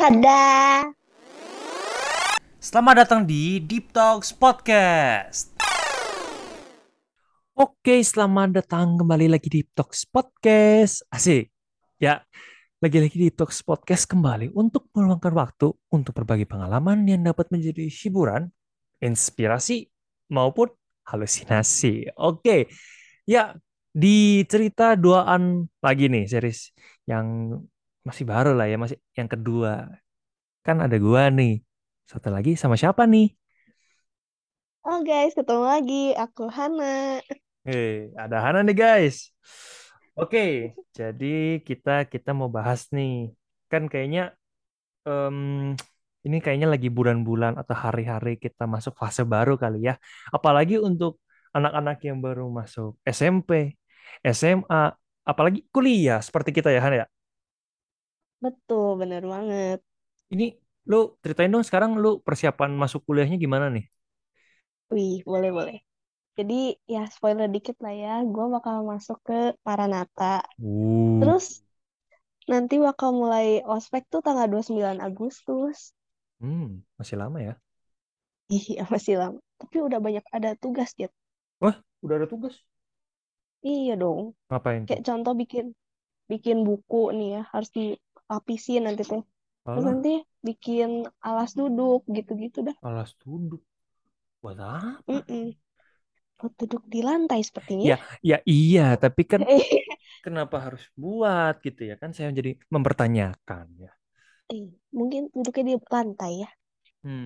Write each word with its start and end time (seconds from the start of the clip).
Tada! 0.00 0.80
Selamat 2.56 3.04
datang 3.04 3.28
di 3.28 3.60
Deep 3.60 3.92
Talks 3.92 4.32
Podcast. 4.32 5.52
Oke, 7.52 8.00
selamat 8.00 8.64
datang 8.64 8.96
kembali 8.96 9.28
lagi 9.28 9.52
di 9.52 9.60
Deep 9.60 9.76
Talks 9.76 10.08
Podcast. 10.08 11.04
Asik. 11.12 11.52
Ya, 12.00 12.24
lagi-lagi 12.80 13.12
di 13.12 13.28
Deep 13.28 13.44
Talks 13.44 13.60
Podcast 13.60 14.08
kembali 14.08 14.56
untuk 14.56 14.88
meluangkan 14.96 15.36
waktu 15.36 15.68
untuk 15.92 16.16
berbagi 16.16 16.48
pengalaman 16.48 17.04
yang 17.04 17.20
dapat 17.20 17.52
menjadi 17.52 17.84
hiburan, 17.92 18.48
inspirasi, 19.04 19.84
maupun 20.32 20.72
halusinasi. 21.12 22.16
Oke, 22.16 22.72
ya 23.28 23.52
di 23.92 24.48
cerita 24.48 24.96
duaan 24.96 25.68
lagi 25.84 26.08
nih 26.08 26.24
series 26.24 26.72
yang 27.04 27.52
masih 28.06 28.24
baru 28.24 28.50
lah 28.58 28.66
ya, 28.70 28.76
masih 28.80 28.98
yang 29.18 29.28
kedua. 29.30 29.88
Kan 30.66 30.76
ada 30.84 30.96
gua 31.00 31.28
nih. 31.28 31.60
Satu 32.10 32.28
lagi 32.32 32.58
sama 32.58 32.74
siapa 32.74 33.06
nih? 33.06 33.30
Oh 34.82 35.04
guys, 35.04 35.36
ketemu 35.36 35.64
lagi. 35.64 36.04
Aku 36.16 36.48
Hana. 36.48 37.20
Hei, 37.62 38.10
ada 38.16 38.36
Hana 38.40 38.64
nih 38.64 38.76
guys. 38.76 39.30
Oke, 40.16 40.74
jadi 40.96 41.60
kita 41.62 42.08
kita 42.08 42.30
mau 42.32 42.48
bahas 42.48 42.88
nih. 42.90 43.36
Kan 43.70 43.86
kayaknya 43.92 44.32
em, 45.06 45.38
ini 46.26 46.36
kayaknya 46.44 46.68
lagi 46.74 46.88
bulan-bulan 46.88 47.56
atau 47.60 47.76
hari-hari 47.76 48.36
kita 48.36 48.64
masuk 48.68 48.96
fase 49.00 49.22
baru 49.24 49.54
kali 49.56 49.88
ya. 49.88 49.94
Apalagi 50.32 50.76
untuk 50.80 51.20
anak-anak 51.56 51.96
yang 52.08 52.18
baru 52.20 52.48
masuk 52.48 52.96
SMP, 53.04 53.76
SMA, 54.24 54.92
apalagi 55.24 55.64
kuliah 55.74 56.20
seperti 56.20 56.50
kita 56.56 56.68
ya 56.74 56.80
Han 56.84 56.94
ya. 57.00 57.06
Betul, 58.44 58.88
bener 59.00 59.22
banget. 59.32 59.78
Ini 60.34 60.44
lu 60.90 60.96
ceritain 61.22 61.50
dong 61.54 61.64
sekarang 61.68 61.90
lu 62.02 62.10
persiapan 62.26 62.70
masuk 62.82 63.00
kuliahnya 63.06 63.36
gimana 63.44 63.66
nih? 63.74 63.84
Wih, 64.94 65.14
boleh-boleh. 65.30 65.78
Jadi 66.38 66.54
ya 66.94 67.02
spoiler 67.16 67.48
dikit 67.56 67.76
lah 67.84 67.94
ya. 68.04 68.12
Gue 68.34 68.46
bakal 68.56 68.76
masuk 68.92 69.18
ke 69.28 69.34
Maranatha. 69.66 70.34
Uh, 70.62 71.20
Terus 71.20 71.46
nanti 72.52 72.74
bakal 72.86 73.10
mulai 73.20 73.46
ospek 73.76 74.02
tuh 74.12 74.20
tanggal 74.26 74.46
29 74.52 74.98
Agustus. 75.08 75.78
hmm, 76.40 76.66
masih 76.98 77.16
lama 77.20 77.38
ya. 77.48 77.52
Iya, 78.56 78.80
masih 78.94 79.14
lama. 79.20 79.38
Tapi 79.60 79.76
udah 79.86 79.98
banyak 80.06 80.24
ada 80.36 80.50
tugas 80.62 80.90
gitu. 81.00 81.14
Wah, 81.62 81.76
udah 82.04 82.14
ada 82.20 82.26
tugas. 82.32 82.54
Iya 83.70 83.92
dong. 84.02 84.20
Ngapain? 84.48 84.84
Kayak 84.86 85.02
contoh 85.08 85.32
bikin 85.40 85.64
bikin 86.32 86.58
buku 86.68 86.96
nih 87.18 87.28
ya. 87.36 87.40
Harus 87.52 87.70
dilapisin 88.30 88.82
nanti 88.86 89.02
tuh. 89.12 89.22
Terus 89.70 89.84
nanti 89.90 90.10
bikin 90.46 90.88
alas 91.28 91.50
duduk 91.60 92.00
gitu-gitu 92.16 92.58
dah. 92.68 92.76
alas 92.88 93.10
duduk. 93.22 93.62
Buat 94.42 94.58
apa? 94.60 95.10
Mm-mm. 95.12 95.44
Buat 96.38 96.52
duduk 96.60 96.82
di 96.92 97.00
lantai 97.08 97.40
sepertinya. 97.48 97.88
Ya, 97.88 97.94
ya 98.28 98.36
iya, 98.52 98.80
tapi 99.02 99.22
kan 99.32 99.42
kenapa 100.24 100.56
harus 100.66 100.82
buat 101.02 101.54
gitu 101.66 101.80
ya? 101.90 101.94
Kan 102.02 102.10
saya 102.16 102.30
jadi 102.38 102.50
mempertanyakan 102.74 103.66
ya. 103.84 103.90
eh, 104.54 104.64
mungkin 104.98 105.22
duduknya 105.34 105.64
di 105.68 105.74
lantai 105.94 106.32
ya. 106.42 106.48
Hmm. 107.04 107.24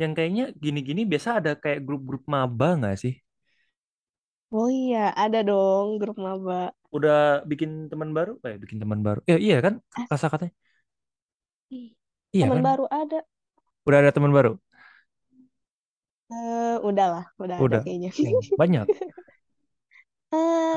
Yang 0.00 0.12
kayaknya 0.16 0.44
gini-gini 0.64 1.02
biasa 1.12 1.30
ada 1.40 1.52
kayak 1.62 1.80
grup-grup 1.86 2.22
maba 2.34 2.68
nggak 2.78 2.96
sih? 3.02 3.14
Oh 4.58 4.68
iya, 4.80 4.98
ada 5.22 5.38
dong 5.48 5.86
grup 6.00 6.16
maba. 6.26 6.54
Udah 6.96 7.14
bikin 7.50 7.70
teman 7.90 8.10
baru? 8.16 8.30
Eh, 8.46 8.56
bikin 8.62 8.78
teman 8.82 9.00
baru. 9.06 9.18
Ya, 9.30 9.36
iya 9.46 9.56
kan? 9.64 9.74
As- 9.96 10.10
Kasa 10.10 10.26
katanya. 10.32 10.54
Iya 12.32 12.46
teman 12.46 12.56
kan? 12.56 12.66
baru 12.66 12.84
ada. 13.00 13.18
Udah 13.86 13.98
ada 14.02 14.12
teman 14.14 14.32
baru? 14.36 14.52
Eh, 16.32 16.74
udahlah, 16.88 17.24
udah 17.42 17.56
ada 17.64 17.76
Udah. 17.76 17.82
kayaknya. 17.82 18.10
Oh, 18.26 18.40
banyak. 18.56 18.88
Eh, 20.34 20.76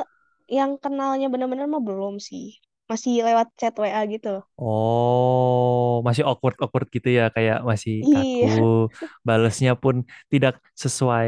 yang 0.57 0.71
kenalnya 0.83 1.27
benar-benar 1.33 1.67
mah 1.73 1.81
belum 1.87 2.13
sih. 2.29 2.45
Masih 2.89 3.13
lewat 3.27 3.47
chat 3.59 3.73
WA 3.81 4.01
gitu. 4.13 4.29
Oh, 4.61 6.03
masih 6.07 6.23
awkward-awkward 6.29 6.87
gitu 6.95 7.07
ya, 7.17 7.23
kayak 7.35 7.57
masih 7.69 7.93
kaku. 8.11 8.45
Iya, 8.45 8.69
Balesnya 9.27 9.71
pun 9.81 9.95
tidak 10.31 10.53
sesuai 10.83 11.27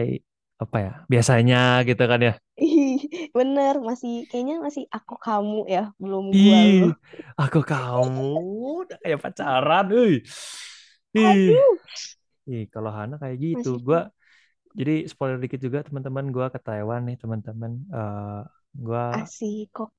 apa 0.63 0.77
ya, 0.85 0.91
biasanya 1.11 1.55
gitu 1.87 2.01
kan 2.11 2.19
ya. 2.27 2.31
Bener. 3.37 3.73
Masih 3.87 4.11
kayaknya 4.29 4.55
masih 4.65 4.83
aku 4.97 5.13
kamu 5.25 5.57
ya, 5.73 5.79
belum 6.01 6.25
gua 6.43 6.59
Ih, 6.61 6.95
aku 7.41 7.59
kamu 7.69 8.21
udah 8.79 8.97
kayak 9.03 9.19
pacaran, 9.23 9.85
euy. 9.95 10.13
Ih, 11.17 11.29
Aduh, 11.29 11.77
ih, 12.51 12.61
kalau 12.73 12.89
Hana 12.97 13.15
kayak 13.23 13.37
gitu, 13.45 13.67
masih. 13.71 13.81
gua 13.87 13.99
jadi 14.79 14.91
spoiler 15.11 15.37
dikit 15.43 15.59
juga 15.65 15.79
teman-teman 15.87 16.25
gua 16.35 16.47
ke 16.55 16.59
Taiwan 16.65 17.01
nih, 17.07 17.15
teman-teman. 17.23 17.71
Eh, 17.97 18.39
gua, 18.85 19.01
Asik 19.19 19.67
kok. 19.75 19.89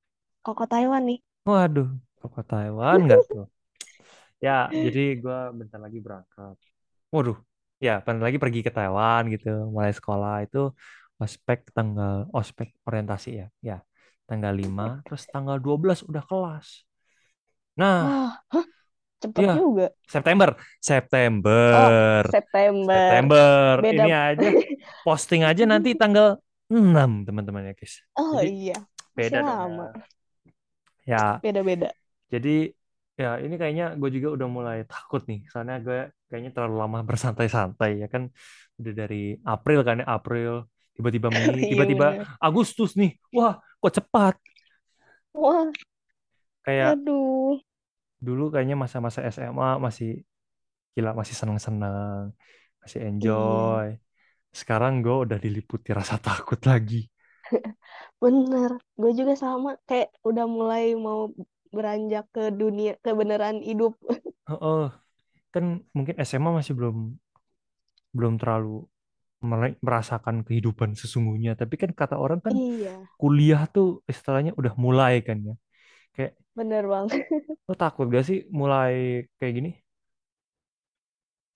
Koko 0.45 0.63
Taiwan 0.71 1.03
nih. 1.09 1.19
waduh, 1.47 1.87
ke 2.35 2.41
Taiwan 2.49 2.99
nggak 3.05 3.21
tuh? 3.31 3.43
Ya, 4.45 4.51
jadi 4.85 4.99
gua 5.23 5.37
bentar 5.59 5.79
lagi 5.85 5.97
berangkat. 6.05 6.55
Waduh, 7.13 7.37
ya 7.85 7.91
bentar 8.05 8.23
lagi 8.27 8.39
pergi 8.43 8.59
ke 8.67 8.71
Taiwan 8.77 9.21
gitu, 9.33 9.47
mulai 9.75 9.91
sekolah 9.99 10.33
itu 10.45 10.57
ospek 11.23 11.59
tanggal 11.77 12.13
ospek 12.39 12.67
orientasi 12.87 13.29
ya, 13.41 13.47
ya 13.69 13.77
tanggal 14.29 14.53
5, 14.61 14.85
terus 15.05 15.23
tanggal 15.33 15.57
12 15.65 15.99
udah 16.09 16.23
kelas. 16.29 16.67
Nah, 17.77 17.97
Wah, 18.03 18.29
hah, 18.51 18.65
cepet 19.21 19.45
ya 19.45 19.53
juga. 19.55 19.83
September, 20.05 20.49
Oh, 21.71 21.91
September, 22.21 22.33
September. 22.33 22.93
September. 22.93 23.75
Beda. 23.81 24.03
Ini 24.03 24.09
aja 24.13 24.49
posting 25.05 25.41
aja 25.47 25.63
nanti 25.69 25.89
tanggal 25.97 26.39
6 26.71 27.25
teman-teman 27.27 27.69
ya 27.69 27.73
guys. 27.77 27.95
Oh 28.21 28.33
Jadi 28.33 28.47
iya, 28.53 28.73
beda 29.17 29.39
lama. 29.47 29.83
ya. 31.05 31.11
Ya, 31.11 31.17
Beda-beda. 31.41 31.93
jadi 32.33 32.49
ya 33.21 33.27
ini 33.45 33.55
kayaknya 33.61 33.85
gue 34.01 34.09
juga 34.15 34.27
udah 34.35 34.47
mulai 34.57 34.77
takut 34.91 35.21
nih, 35.29 35.39
soalnya 35.51 35.75
gue 35.85 35.97
kayaknya 36.29 36.51
terlalu 36.55 36.75
lama 36.83 36.99
bersantai-santai 37.09 37.89
ya 38.01 38.07
kan. 38.13 38.23
Udah 38.79 38.93
dari 39.01 39.15
April 39.51 39.79
kan 39.87 39.95
ya, 40.01 40.05
April, 40.15 40.51
tiba-tiba 40.97 41.29
Mei, 41.33 41.65
Iya 41.69 41.69
tiba-tiba. 41.69 42.21
Agustus 42.41 42.93
nih. 42.99 43.17
Wah, 43.35 43.53
kok 43.81 43.93
cepat. 43.97 44.35
Wah, 45.33 45.71
Kayak 46.63 46.91
aduh. 46.91 47.59
dulu 48.25 48.43
kayaknya 48.53 48.75
masa-masa 48.83 49.19
SMA 49.35 49.69
masih 49.85 50.09
gila, 50.95 51.11
masih 51.19 51.35
seneng-seneng, 51.41 52.23
masih 52.83 52.99
Iya, 53.23 53.43
enjoy. 53.49 53.87
Sekarang 54.59 54.93
gue 55.05 55.15
udah 55.25 55.39
diliputi 55.45 55.89
rasa 55.99 56.15
takut 56.27 56.59
lagi. 56.71 56.97
bener. 58.23 58.69
Gue 58.99 59.11
juga 59.19 59.33
sama. 59.43 59.69
Kayak 59.87 60.09
udah 60.29 60.45
mulai 60.57 60.83
mau 61.05 61.19
beranjak 61.75 62.23
ke 62.35 62.41
dunia 62.59 62.91
kebenaran 63.05 63.57
hidup. 63.69 63.93
Heeh, 64.49 64.83
kan 65.53 65.65
mungkin 65.97 66.15
SMA 66.29 66.51
masih 66.59 66.73
belum 66.79 66.97
belum 68.17 68.33
terlalu 68.41 68.89
merasakan 69.85 70.35
kehidupan 70.47 70.89
sesungguhnya. 71.01 71.51
Tapi 71.61 71.75
kan 71.81 71.91
kata 71.99 72.15
orang 72.23 72.39
kan 72.45 72.55
Iya, 72.55 73.09
kuliah 73.21 73.61
tuh 73.75 73.87
istilahnya 74.11 74.51
udah 74.59 74.73
mulai 74.85 75.13
kan 75.27 75.37
ya. 75.47 75.53
Kayak 76.15 76.33
bener 76.55 76.87
bang. 76.89 77.07
lo 77.67 77.73
takut 77.81 78.05
gak 78.15 78.23
sih 78.29 78.37
mulai 78.59 78.93
kayak 79.37 79.53
gini? 79.57 79.69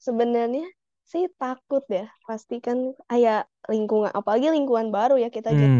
Sebenarnya 0.06 0.66
sih 1.12 1.24
takut 1.42 1.84
ya. 1.98 2.06
Pasti 2.28 2.56
kan 2.66 2.78
kayak 3.10 3.40
lingkungan, 3.72 4.12
apalagi 4.20 4.48
lingkungan 4.56 4.88
baru 4.96 5.16
ya 5.24 5.30
kita 5.36 5.50
jadi 5.62 5.74
Hmm, 5.74 5.78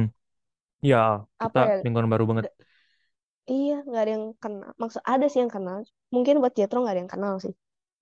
ya 0.90 0.98
apa 1.40 1.60
kita 1.66 1.78
ya? 1.82 1.84
lingkungan 1.84 2.10
baru 2.14 2.26
banget. 2.32 2.48
Iya, 3.54 3.74
nggak 3.88 4.02
ada 4.04 4.12
yang 4.16 4.26
kenal. 4.44 4.70
Maksud 4.82 5.02
ada 5.14 5.26
sih 5.32 5.40
yang 5.44 5.54
kenal. 5.56 5.78
Mungkin 6.16 6.36
buat 6.42 6.54
Jetro 6.58 6.78
nggak 6.80 6.94
ada 6.94 7.02
yang 7.04 7.14
kenal 7.16 7.34
sih. 7.44 7.54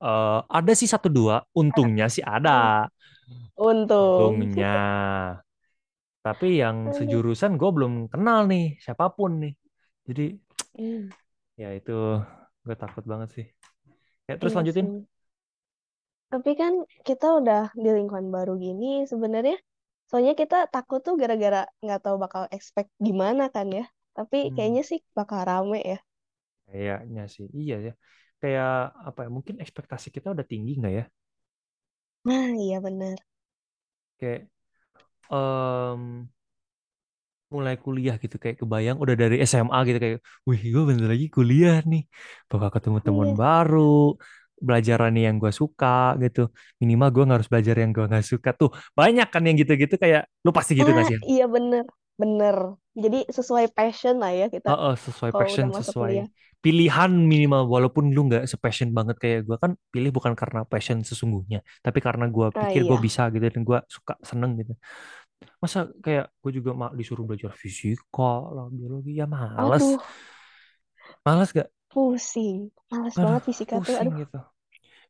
Eh, 0.03 0.39
ada 0.57 0.71
sih 0.75 0.89
satu 0.91 1.07
dua, 1.07 1.35
Ada. 1.69 1.89
untungnya 1.95 2.05
sih 2.11 2.19
ada, 2.35 2.51
Oh, 2.55 2.69
untung. 3.67 4.35
untungnya. 4.35 4.69
Tapi 6.25 6.47
yang 6.61 6.77
Aduh. 6.85 6.95
sejurusan 6.97 7.51
gue 7.61 7.69
belum 7.75 7.93
kenal 8.13 8.39
nih 8.51 8.65
siapa 8.83 9.05
pun 9.17 9.31
nih. 9.43 9.53
Jadi 10.07 10.23
Hmm, 10.77 11.09
ya 11.61 11.67
itu 11.77 11.91
gue 12.65 12.75
takut 12.81 13.03
banget 13.11 13.29
sih. 13.35 13.45
Ya 14.29 14.33
terus 14.39 14.53
iya 14.53 14.59
lanjutin. 14.59 14.87
sih. 14.87 15.05
Tapi 16.33 16.51
kan 16.61 16.73
kita 17.07 17.27
udah 17.41 17.61
di 17.83 17.89
lingkungan 17.97 18.29
baru 18.35 18.53
gini 18.65 18.89
sebenarnya 19.11 19.57
soalnya 20.09 20.33
kita 20.41 20.57
takut 20.73 20.99
tuh 21.07 21.15
gara-gara 21.21 21.61
nggak 21.83 21.99
tahu 22.05 22.15
bakal 22.23 22.43
expect 22.55 22.89
gimana 23.07 23.43
kan 23.55 23.67
ya. 23.77 23.83
Tapi 24.17 24.37
Hmm. 24.43 24.55
kayaknya 24.55 24.83
sih 24.89 24.99
bakal 25.17 25.39
rame 25.49 25.79
ya. 25.91 25.97
Kayaknya 26.67 27.21
sih, 27.35 27.45
iya 27.59 27.75
ya. 27.85 27.91
Kayak 28.41 28.67
apa 29.07 29.19
ya? 29.25 29.29
Mungkin 29.37 29.55
ekspektasi 29.63 30.07
kita 30.15 30.27
udah 30.35 30.45
tinggi 30.51 30.71
nggak 30.79 30.93
ya? 30.99 31.03
Nah, 32.25 32.47
iya 32.63 32.77
bener. 32.85 33.17
Kayak 34.19 34.41
em, 35.31 36.29
mulai 37.53 37.75
kuliah 37.83 38.15
gitu, 38.23 38.35
kayak 38.41 38.57
kebayang 38.61 38.97
udah 39.03 39.15
dari 39.21 39.35
SMA 39.49 39.77
gitu 39.87 39.97
kayak, 40.03 40.17
wih 40.47 40.59
gue 40.73 40.83
bentar 40.89 41.07
lagi 41.13 41.27
kuliah 41.35 41.75
nih, 41.91 42.01
bakal 42.51 42.69
ketemu 42.75 42.97
teman 43.05 43.29
Iya, 43.29 43.39
baru, 43.41 43.79
belajaran 44.65 45.13
yang 45.25 45.35
gue 45.41 45.51
suka 45.61 45.87
gitu 46.23 46.39
minimal 46.81 47.07
gue 47.15 47.23
harus 47.35 47.47
belajar 47.51 47.75
yang 47.81 47.91
gue 47.95 48.03
nggak 48.09 48.25
suka 48.31 48.49
tuh 48.59 48.69
banyak 48.99 49.27
kan 49.33 49.41
yang 49.47 49.55
gitu-gitu 49.61 49.95
kayak 50.03 50.21
lu 50.45 50.49
pasti 50.57 50.71
gitu 50.79 50.89
Ah, 50.89 50.99
gak 50.99 51.07
sih 51.11 51.19
iya 51.29 51.43
bener. 51.55 51.83
Bener. 52.21 52.55
Jadi 53.03 53.17
sesuai 53.37 53.65
passion 53.75 54.13
lah 54.21 54.31
ya 54.39 54.45
kita 54.55 54.69
Heeh, 54.69 54.93
sesuai 55.05 55.31
kalau 55.31 55.55
passion 55.61 55.67
sesuai 55.77 55.89
kuliah. 55.99 56.27
Pilihan 56.65 57.11
minimal 57.31 57.61
walaupun 57.73 58.05
lu 58.15 58.21
nggak 58.29 58.43
sepassion 58.51 58.89
banget 58.97 59.15
kayak 59.23 59.39
gue 59.47 59.57
kan 59.63 59.71
pilih 59.93 60.09
bukan 60.17 60.33
karena 60.41 60.59
passion 60.71 60.97
sesungguhnya 61.09 61.59
tapi 61.85 61.99
karena 62.07 62.25
gue 62.35 62.47
Ah 62.55 62.69
pikir 62.69 62.81
gue 62.89 62.97
iya. 62.97 63.05
bisa 63.07 63.21
gitu 63.33 63.45
dan 63.53 63.61
gue 63.69 63.79
suka 63.95 64.13
seneng 64.29 64.51
gitu 64.61 64.73
masa 65.63 65.79
kayak 66.05 66.25
gue 66.43 66.51
juga 66.57 66.71
mak 66.81 66.91
disuruh 66.99 67.23
belajar 67.27 67.51
fisika 67.63 68.31
lah 68.55 68.65
biologi 68.77 69.11
ya 69.21 69.25
males 69.35 69.85
Aduh, 69.85 69.99
males 71.25 71.51
gak 71.53 71.69
pusing. 71.91 72.57
Males 72.91 73.17
aduh 73.19 73.23
banget 73.23 73.41
fisika 73.47 73.75
tuh. 73.85 73.95
pusing 73.95 74.01
Aduh, 74.01 74.15
gitu 74.21 74.37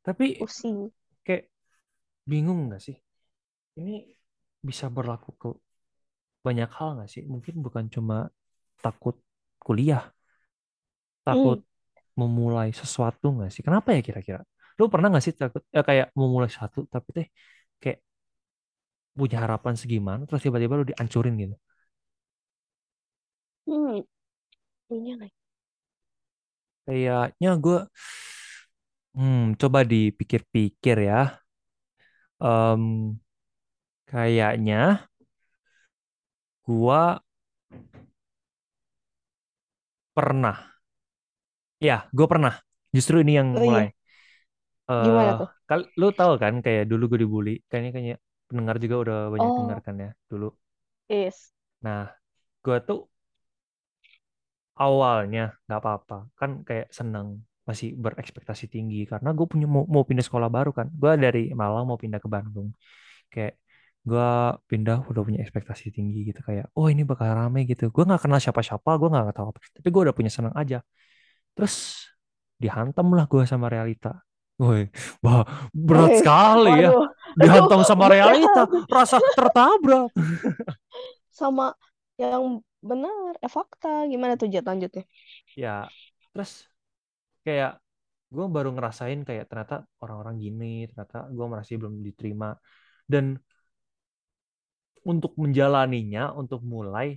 tapi 0.07 0.25
pusing. 0.37 0.91
kayak 1.25 1.43
bingung 2.31 2.59
nggak 2.67 2.81
sih 2.87 2.97
ini 3.79 3.95
bisa 4.67 4.85
berlaku 4.97 5.29
ke 5.41 5.49
banyak 6.45 6.69
hal 6.77 6.89
nggak 6.95 7.09
sih 7.13 7.23
mungkin 7.33 7.55
bukan 7.65 7.85
cuma 7.95 8.15
takut 8.83 9.15
kuliah 9.65 10.03
takut 11.27 11.57
Hmm. 11.57 11.61
memulai 12.21 12.69
sesuatu 12.81 13.25
nggak 13.35 13.49
sih 13.53 13.63
kenapa 13.67 13.89
ya 13.97 14.01
kira-kira 14.07 14.39
lu 14.79 14.85
pernah 14.93 15.07
nggak 15.11 15.23
sih 15.25 15.33
takut 15.41 15.63
ya 15.75 15.81
kayak 15.89 16.07
memulai 16.19 16.49
sesuatu 16.53 16.79
tapi 16.93 17.09
teh 17.17 17.27
kayak 17.83 17.99
punya 19.17 19.37
harapan 19.43 19.75
segimana 19.81 20.21
terus 20.27 20.41
tiba-tiba 20.45 20.73
lu 20.79 20.85
dihancurin 20.91 21.35
gitu 21.43 21.55
Hmm. 23.67 23.99
Punya 24.87 25.13
nggak? 25.17 25.31
kayaknya 26.85 27.49
gue 27.63 27.77
hmm, 29.15 29.57
coba 29.61 29.79
dipikir-pikir 29.91 30.97
ya 31.09 31.19
Em, 32.39 33.19
kayaknya 34.09 34.81
gua 36.65 37.21
pernah 40.15 40.74
ya 41.89 41.95
gue 42.17 42.27
pernah. 42.31 42.53
Justru 42.95 43.15
ini 43.23 43.31
yang 43.39 43.49
Oh 43.53 43.63
mulai. 43.65 43.85
iya. 43.85 43.91
eh 44.91 44.95
Gimana 45.03 45.33
tuh? 45.39 45.49
kal 45.67 45.79
lu 45.99 46.05
tahu 46.19 46.31
kan 46.43 46.53
kayak 46.65 46.83
dulu 46.91 47.03
gue 47.11 47.19
dibully? 47.23 47.51
Kayaknya 47.69 47.89
kayaknya 47.93 48.15
pendengar 48.47 48.75
juga 48.83 48.95
udah 49.03 49.17
banyak 49.33 49.51
dengar 49.57 49.77
Oh, 49.77 49.85
kan 49.85 49.95
ya 50.03 50.09
dulu. 50.31 50.45
Is. 51.09 51.51
nah 51.83 52.03
gue 52.63 52.77
tuh 52.87 52.99
awalnya 54.81 55.41
nggak 55.65 55.79
apa-apa. 55.81 56.15
Kan 56.39 56.49
kayak 56.67 56.87
seneng 56.97 57.27
masih 57.69 57.87
berekspektasi 58.03 58.65
tinggi. 58.73 58.97
Karena 59.11 59.29
gue 59.37 59.45
punya 59.51 59.65
mau, 59.75 59.83
mau 59.93 60.03
pindah 60.09 60.25
sekolah 60.27 60.49
baru 60.55 60.69
kan. 60.77 60.87
Gue 61.01 61.11
dari 61.25 61.39
Malang 61.61 61.85
mau 61.89 61.97
pindah 62.03 62.19
ke 62.23 62.29
Bandung. 62.35 62.67
Kayak 63.33 63.53
gue 64.09 64.25
pindah 64.71 64.97
udah 65.11 65.21
punya 65.27 65.39
ekspektasi 65.45 65.85
tinggi 65.95 66.17
gitu. 66.29 66.39
Kayak 66.49 66.65
oh 66.77 66.87
ini 66.93 67.01
bakal 67.09 67.27
rame 67.39 67.59
gitu. 67.71 67.83
Gue 67.95 68.03
nggak 68.07 68.21
kenal 68.25 68.39
siapa-siapa 68.45 68.89
gue 69.01 69.07
nggak 69.13 69.25
tahu 69.37 69.47
apa. 69.51 69.59
Tapi 69.77 69.87
gue 69.93 70.01
udah 70.05 70.15
punya 70.19 70.31
senang 70.37 70.55
aja 70.61 70.77
terus 71.55 72.05
dihantam 72.61 73.07
lah 73.17 73.25
gue 73.31 73.43
sama 73.47 73.67
realita 73.71 74.21
Woi, 74.55 74.87
wah 75.19 75.43
berat 75.75 76.23
sekali 76.23 76.87
ya 76.87 76.95
waduh. 76.95 77.11
Aduh, 77.43 77.43
dihantam 77.43 77.81
sama 77.83 78.05
realita 78.07 78.63
berat. 78.71 78.87
rasa 78.95 79.17
tertabrak 79.35 80.07
Sama 81.39 81.75
yang 82.21 82.63
benar. 82.79 83.35
Eh, 83.43 83.51
fakta. 83.51 84.07
Gimana 84.11 84.33
tuh 84.39 84.47
Jet 84.53 84.65
lanjutnya? 84.69 85.03
ya 85.55 85.87
terus 86.33 86.51
kayak 87.45 87.71
gue 88.35 88.45
baru 88.55 88.69
ngerasain 88.75 89.19
kayak 89.27 89.45
ternyata 89.49 89.75
orang-orang 90.03 90.35
gini 90.43 90.65
ternyata 90.89 91.17
gue 91.35 91.45
merasa 91.51 91.71
belum 91.81 91.95
diterima 92.07 92.47
dan 93.11 93.25
untuk 95.11 95.31
menjalaninya 95.41 96.33
untuk 96.41 96.61
mulai 96.73 97.07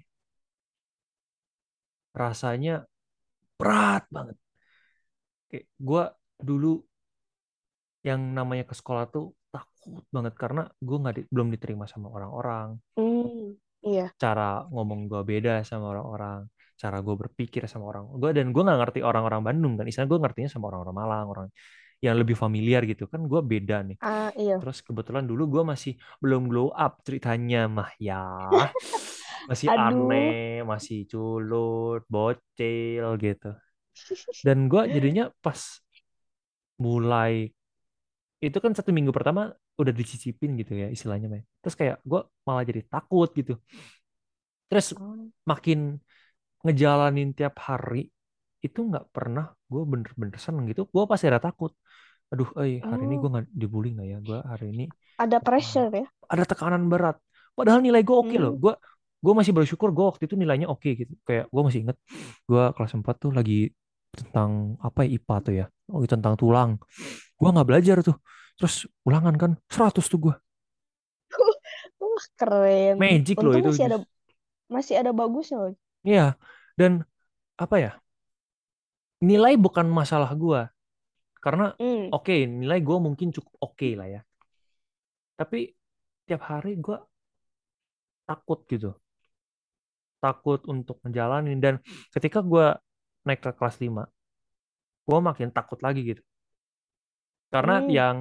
rasanya 2.22 2.84
berat 3.58 4.02
banget 4.14 4.36
kayak 5.50 5.66
gue 5.80 6.02
dulu 6.38 6.72
yang 8.06 8.20
namanya 8.30 8.64
ke 8.64 8.74
sekolah 8.78 9.10
tuh 9.10 9.34
takut 9.50 10.04
banget 10.14 10.34
karena 10.38 10.62
gue 10.78 10.96
nggak 11.02 11.14
di- 11.18 11.28
belum 11.32 11.48
diterima 11.54 11.84
sama 11.88 12.08
orang-orang 12.14 12.78
Hmm. 12.94 13.58
Iya. 13.78 14.10
cara 14.18 14.66
ngomong 14.74 15.06
gue 15.10 15.22
beda 15.22 15.62
sama 15.62 15.94
orang-orang 15.94 16.46
cara 16.78 16.98
gue 17.02 17.14
berpikir 17.14 17.62
sama 17.66 17.90
orang 17.90 18.06
gue 18.22 18.30
dan 18.34 18.50
gue 18.54 18.62
nggak 18.62 18.78
ngerti 18.86 19.00
orang-orang 19.02 19.40
Bandung 19.42 19.74
kan 19.78 19.86
istilah 19.86 20.06
gue 20.10 20.18
ngertinya 20.22 20.50
sama 20.50 20.64
orang-orang 20.70 20.96
Malang 20.98 21.26
orang 21.32 21.48
yang 21.98 22.14
lebih 22.14 22.38
familiar 22.38 22.86
gitu 22.86 23.10
kan 23.10 23.26
gue 23.26 23.40
beda 23.42 23.82
nih 23.82 23.98
Ah, 23.98 24.30
iya. 24.38 24.58
terus 24.62 24.78
kebetulan 24.86 25.26
dulu 25.26 25.58
gue 25.58 25.62
masih 25.66 25.92
belum 26.22 26.46
glow 26.46 26.70
up 26.70 27.02
ceritanya 27.02 27.66
mah 27.66 27.90
ya 27.98 28.22
masih 29.48 29.68
Aduh. 29.72 29.82
aneh 30.08 30.60
masih 30.70 30.98
culun 31.10 32.00
bocil 32.12 33.06
gitu 33.24 33.48
dan 34.46 34.58
gue 34.70 34.82
jadinya 34.94 35.24
pas 35.42 35.58
mulai 36.78 37.50
itu 38.38 38.58
kan 38.62 38.72
satu 38.78 38.90
minggu 38.94 39.10
pertama 39.10 39.50
udah 39.78 39.94
dicicipin 39.94 40.54
gitu 40.60 40.72
ya 40.78 40.86
istilahnya 40.94 41.26
Mei. 41.32 41.42
Terus 41.62 41.74
kayak 41.78 41.96
gue 42.06 42.20
malah 42.46 42.62
jadi 42.66 42.82
takut 42.86 43.30
gitu. 43.34 43.58
Terus 44.68 44.86
Oh. 45.00 45.30
makin 45.48 45.98
ngejalanin 46.64 47.30
tiap 47.38 47.54
hari 47.68 48.10
itu 48.66 48.78
nggak 48.90 49.06
pernah 49.14 49.54
gue 49.70 49.82
bener-bener 49.86 50.38
seneng 50.38 50.64
gitu. 50.70 50.86
Gue 50.94 51.04
pasti 51.10 51.26
ada 51.30 51.40
takut. 51.42 51.72
Aduh, 52.34 52.48
eh 52.60 52.82
hari 52.84 53.02
ini 53.08 53.14
gue 53.22 53.28
Oh. 53.28 53.32
nggak 53.32 53.46
dibully 53.54 53.88
nggak 53.96 54.08
ya? 54.12 54.18
Gue 54.22 54.38
hari 54.44 54.66
ini 54.74 54.84
Ada 55.18 55.38
pressure 55.42 55.90
ya? 55.94 56.06
ada 56.28 56.44
tekanan 56.46 56.84
berat. 56.92 57.16
Padahal 57.56 57.80
nilai 57.82 58.02
gue 58.06 58.16
oke 58.16 58.36
loh. 58.38 58.52
Hmm. 58.54 58.62
Gue 58.62 58.74
gue 59.18 59.32
masih 59.34 59.50
bersyukur 59.50 59.90
gue 59.90 60.04
waktu 60.06 60.24
itu 60.30 60.34
nilainya 60.38 60.70
oke 60.70 60.86
gitu. 60.94 61.12
Kayak 61.26 61.50
gue 61.50 61.62
masih 61.66 61.80
inget 61.86 61.96
gue 62.46 62.62
kelas 62.76 62.92
4 62.94 63.02
tuh 63.18 63.30
lagi 63.34 63.70
tentang 64.14 64.74
apa 64.78 65.04
ya 65.04 65.18
IPA 65.18 65.36
tuh 65.42 65.54
ya. 65.54 65.66
Oh, 65.90 66.04
tentang 66.06 66.34
tulang. 66.38 66.78
Gue 67.38 67.48
nggak 67.50 67.68
belajar 67.68 67.96
tuh. 68.02 68.16
Terus 68.58 68.86
ulangan 69.06 69.34
kan 69.38 69.50
100 69.70 70.02
tuh 70.06 70.18
gue. 70.18 70.34
Wah, 72.02 72.24
keren. 72.34 72.94
Magic 72.98 73.36
loh 73.38 73.52
Untung 73.54 73.62
itu. 73.62 73.70
masih 73.74 73.84
ada 73.86 73.98
masih 74.68 74.94
ada 75.00 75.10
bagusnya 75.10 75.56
loh. 75.58 75.72
Iya. 76.06 76.34
Dan 76.78 77.02
apa 77.58 77.76
ya? 77.78 77.92
Nilai 79.18 79.58
bukan 79.58 79.86
masalah 79.90 80.30
gue. 80.34 80.62
Karena 81.38 81.74
Hmm. 81.78 82.10
oke 82.10 82.34
nilai 82.46 82.82
gue 82.82 82.98
mungkin 82.98 83.30
cukup 83.30 83.54
oke 83.62 83.88
lah 83.94 84.06
ya. 84.10 84.20
Tapi 85.38 85.70
tiap 86.26 86.42
hari 86.46 86.74
gue 86.78 86.98
takut 88.26 88.62
gitu. 88.66 88.90
Takut 90.18 90.60
untuk 90.66 90.98
ngejalanin. 91.02 91.58
Dan 91.62 91.74
ketika 92.14 92.38
gue 92.42 92.74
naik 93.26 93.40
ke 93.44 93.50
kelas 93.54 93.76
5, 93.78 94.02
gue 95.08 95.18
makin 95.28 95.48
takut 95.54 95.78
lagi 95.80 96.00
gitu. 96.14 96.22
Karena 97.48 97.80
Hmm. 97.80 97.88
yang 97.88 98.16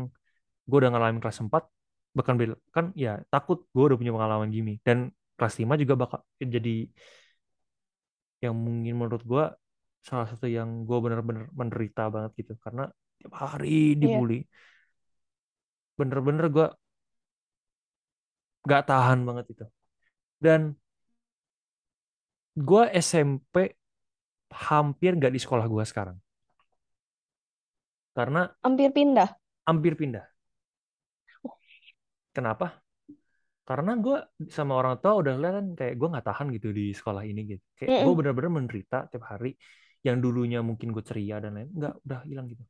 gue 0.68 0.78
udah 0.78 0.92
ngalamin 0.94 1.20
kelas 1.24 1.40
4, 1.44 1.64
bahkan 2.16 2.36
kan 2.76 2.86
ya 2.96 3.22
takut 3.34 3.68
gue 3.76 3.84
udah 3.88 3.98
punya 4.00 4.14
pengalaman 4.16 4.50
gini. 4.54 4.80
Dan 4.86 5.12
kelas 5.38 5.56
5 5.62 5.74
juga 5.82 5.94
bakal 6.00 6.20
jadi 6.40 6.88
yang 8.44 8.54
mungkin 8.54 8.94
menurut 8.94 9.24
gue 9.26 9.44
salah 10.08 10.28
satu 10.30 10.46
yang 10.48 10.86
gue 10.88 10.98
bener-bener 11.04 11.50
menderita 11.52 12.08
banget 12.14 12.32
gitu. 12.46 12.54
Karena 12.64 12.88
tiap 13.18 13.34
hari 13.34 13.98
Iya. 13.98 14.00
dibully. 14.02 14.40
Bener-bener 15.98 16.46
gue 16.54 16.68
gak 18.68 18.84
tahan 18.90 19.20
banget 19.28 19.46
itu. 19.54 19.66
Dan 20.38 20.76
gue 22.58 22.84
SMP 22.94 23.56
hampir 24.68 25.12
gak 25.22 25.34
di 25.36 25.40
sekolah 25.44 25.66
gue 25.74 25.84
sekarang. 25.92 26.18
Karena 28.16 28.42
Hampir 28.64 28.90
pindah. 28.94 29.30
hampir 29.68 29.96
pindah. 29.98 30.26
Kenapa? 32.36 32.68
Karena 33.68 33.92
gue 34.06 34.18
sama 34.58 34.74
orang 34.80 34.96
tua 35.04 35.14
udah 35.22 35.34
lihat 35.42 35.54
kan 35.60 35.68
kayak 35.80 35.94
gue 36.00 36.08
nggak 36.12 36.26
tahan 36.30 36.48
gitu 36.56 36.68
di 36.80 36.84
sekolah 37.00 37.24
ini 37.32 37.42
gitu. 37.52 37.64
Kayak 37.78 37.94
gue 38.04 38.12
Mm-mm. 38.12 38.18
bener-bener 38.18 38.52
menderita 38.58 38.96
tiap 39.12 39.24
hari. 39.32 39.50
Yang 40.06 40.18
dulunya 40.24 40.60
mungkin 40.70 40.88
gue 40.96 41.04
ceria 41.10 41.36
dan 41.44 41.52
lain, 41.58 41.70
nggak 41.78 41.94
udah 42.06 42.20
hilang 42.30 42.48
gitu. 42.54 42.64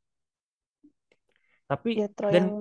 Tapi 1.68 1.90
Jetro 1.96 2.28
dan 2.28 2.56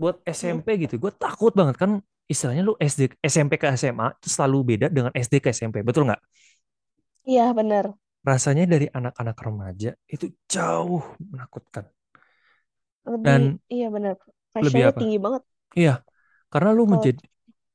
buat 0.00 0.20
Hmm. 0.42 0.60
SMP 0.60 0.80
gitu, 0.82 0.96
gue 1.00 1.12
takut 1.16 1.52
banget 1.56 1.76
kan 1.80 1.90
istilahnya 2.30 2.62
lu 2.68 2.74
SD 2.80 3.12
SMP 3.20 3.60
ke 3.60 3.66
SMA 3.74 4.12
itu 4.16 4.28
selalu 4.32 4.58
beda 4.76 4.86
dengan 4.92 5.12
SD 5.14 5.40
ke 5.44 5.50
SMP, 5.52 5.82
betul 5.84 6.08
nggak? 6.08 6.20
Iya, 7.24 7.52
benar. 7.56 7.86
Rasanya 8.30 8.64
dari 8.72 8.86
anak-anak 8.98 9.36
remaja 9.46 9.90
itu 10.14 10.26
jauh 10.52 11.04
menakutkan. 11.32 11.84
Lebih, 13.12 13.36
Dan 13.36 13.60
iya 13.74 13.86
benar. 13.94 14.16
lebih 14.64 14.82
apa? 14.90 15.00
tinggi 15.00 15.16
banget. 15.24 15.42
Iya, 15.78 15.94
karena 16.52 16.70
lu 16.78 16.84
Kalau 16.84 16.90
menjadi 16.94 17.22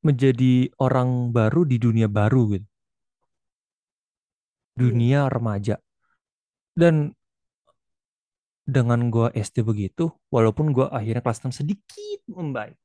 menjadi 0.07 0.53
orang 0.85 1.09
baru 1.37 1.61
di 1.71 1.77
dunia 1.85 2.07
baru 2.19 2.41
gitu, 2.55 2.67
dunia 4.79 5.27
remaja. 5.27 5.75
Dan 6.75 7.15
dengan 8.75 8.99
gue 9.13 9.27
SD 9.33 9.61
begitu, 9.65 10.05
walaupun 10.33 10.65
gue 10.75 10.85
akhirnya 10.97 11.21
kelas 11.25 11.39
6 11.45 11.53
sedikit 11.53 12.19
membaik, 12.29 12.77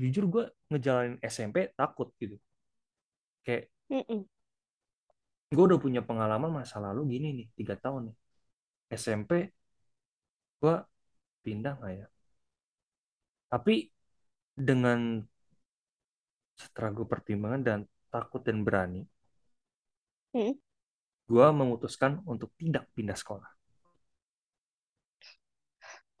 jujur 0.00 0.24
gue 0.34 0.44
ngejalanin 0.70 1.16
SMP 1.34 1.56
takut 1.78 2.08
gitu. 2.22 2.36
Kayak 3.44 3.68
Mm-mm. 3.90 4.26
Gue 5.56 5.64
udah 5.68 5.80
punya 5.84 6.00
pengalaman 6.08 6.50
masa 6.58 6.76
lalu 6.86 7.00
gini 7.12 7.26
nih, 7.38 7.46
tiga 7.58 7.74
tahun 7.82 8.00
nih. 8.08 8.16
SMP 9.02 9.32
gue 10.60 10.74
pindah 11.44 11.72
nggak 11.78 11.92
ya? 12.00 12.06
Tapi 13.52 13.74
dengan 14.54 15.00
setelah 16.62 16.90
gue 16.96 17.06
pertimbangan 17.12 17.62
dan 17.68 17.78
takut 18.12 18.40
dan 18.46 18.58
berani, 18.66 19.00
Mm-mm. 20.34 20.58
gue 21.30 21.46
memutuskan 21.60 22.12
untuk 22.32 22.50
tidak 22.60 22.84
pindah 22.96 23.16
sekolah. 23.22 23.50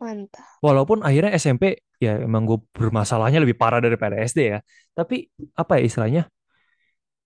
Mantap. 0.00 0.64
Walaupun 0.64 0.98
akhirnya 1.06 1.32
SMP 1.36 1.64
ya 2.02 2.18
emang 2.26 2.42
gue 2.48 2.58
bermasalahnya 2.76 3.38
lebih 3.44 3.56
parah 3.60 3.80
daripada 3.84 4.16
SD 4.18 4.40
ya. 4.56 4.58
Tapi 4.96 5.28
apa 5.54 5.72
ya 5.78 5.82
istilahnya? 5.88 6.22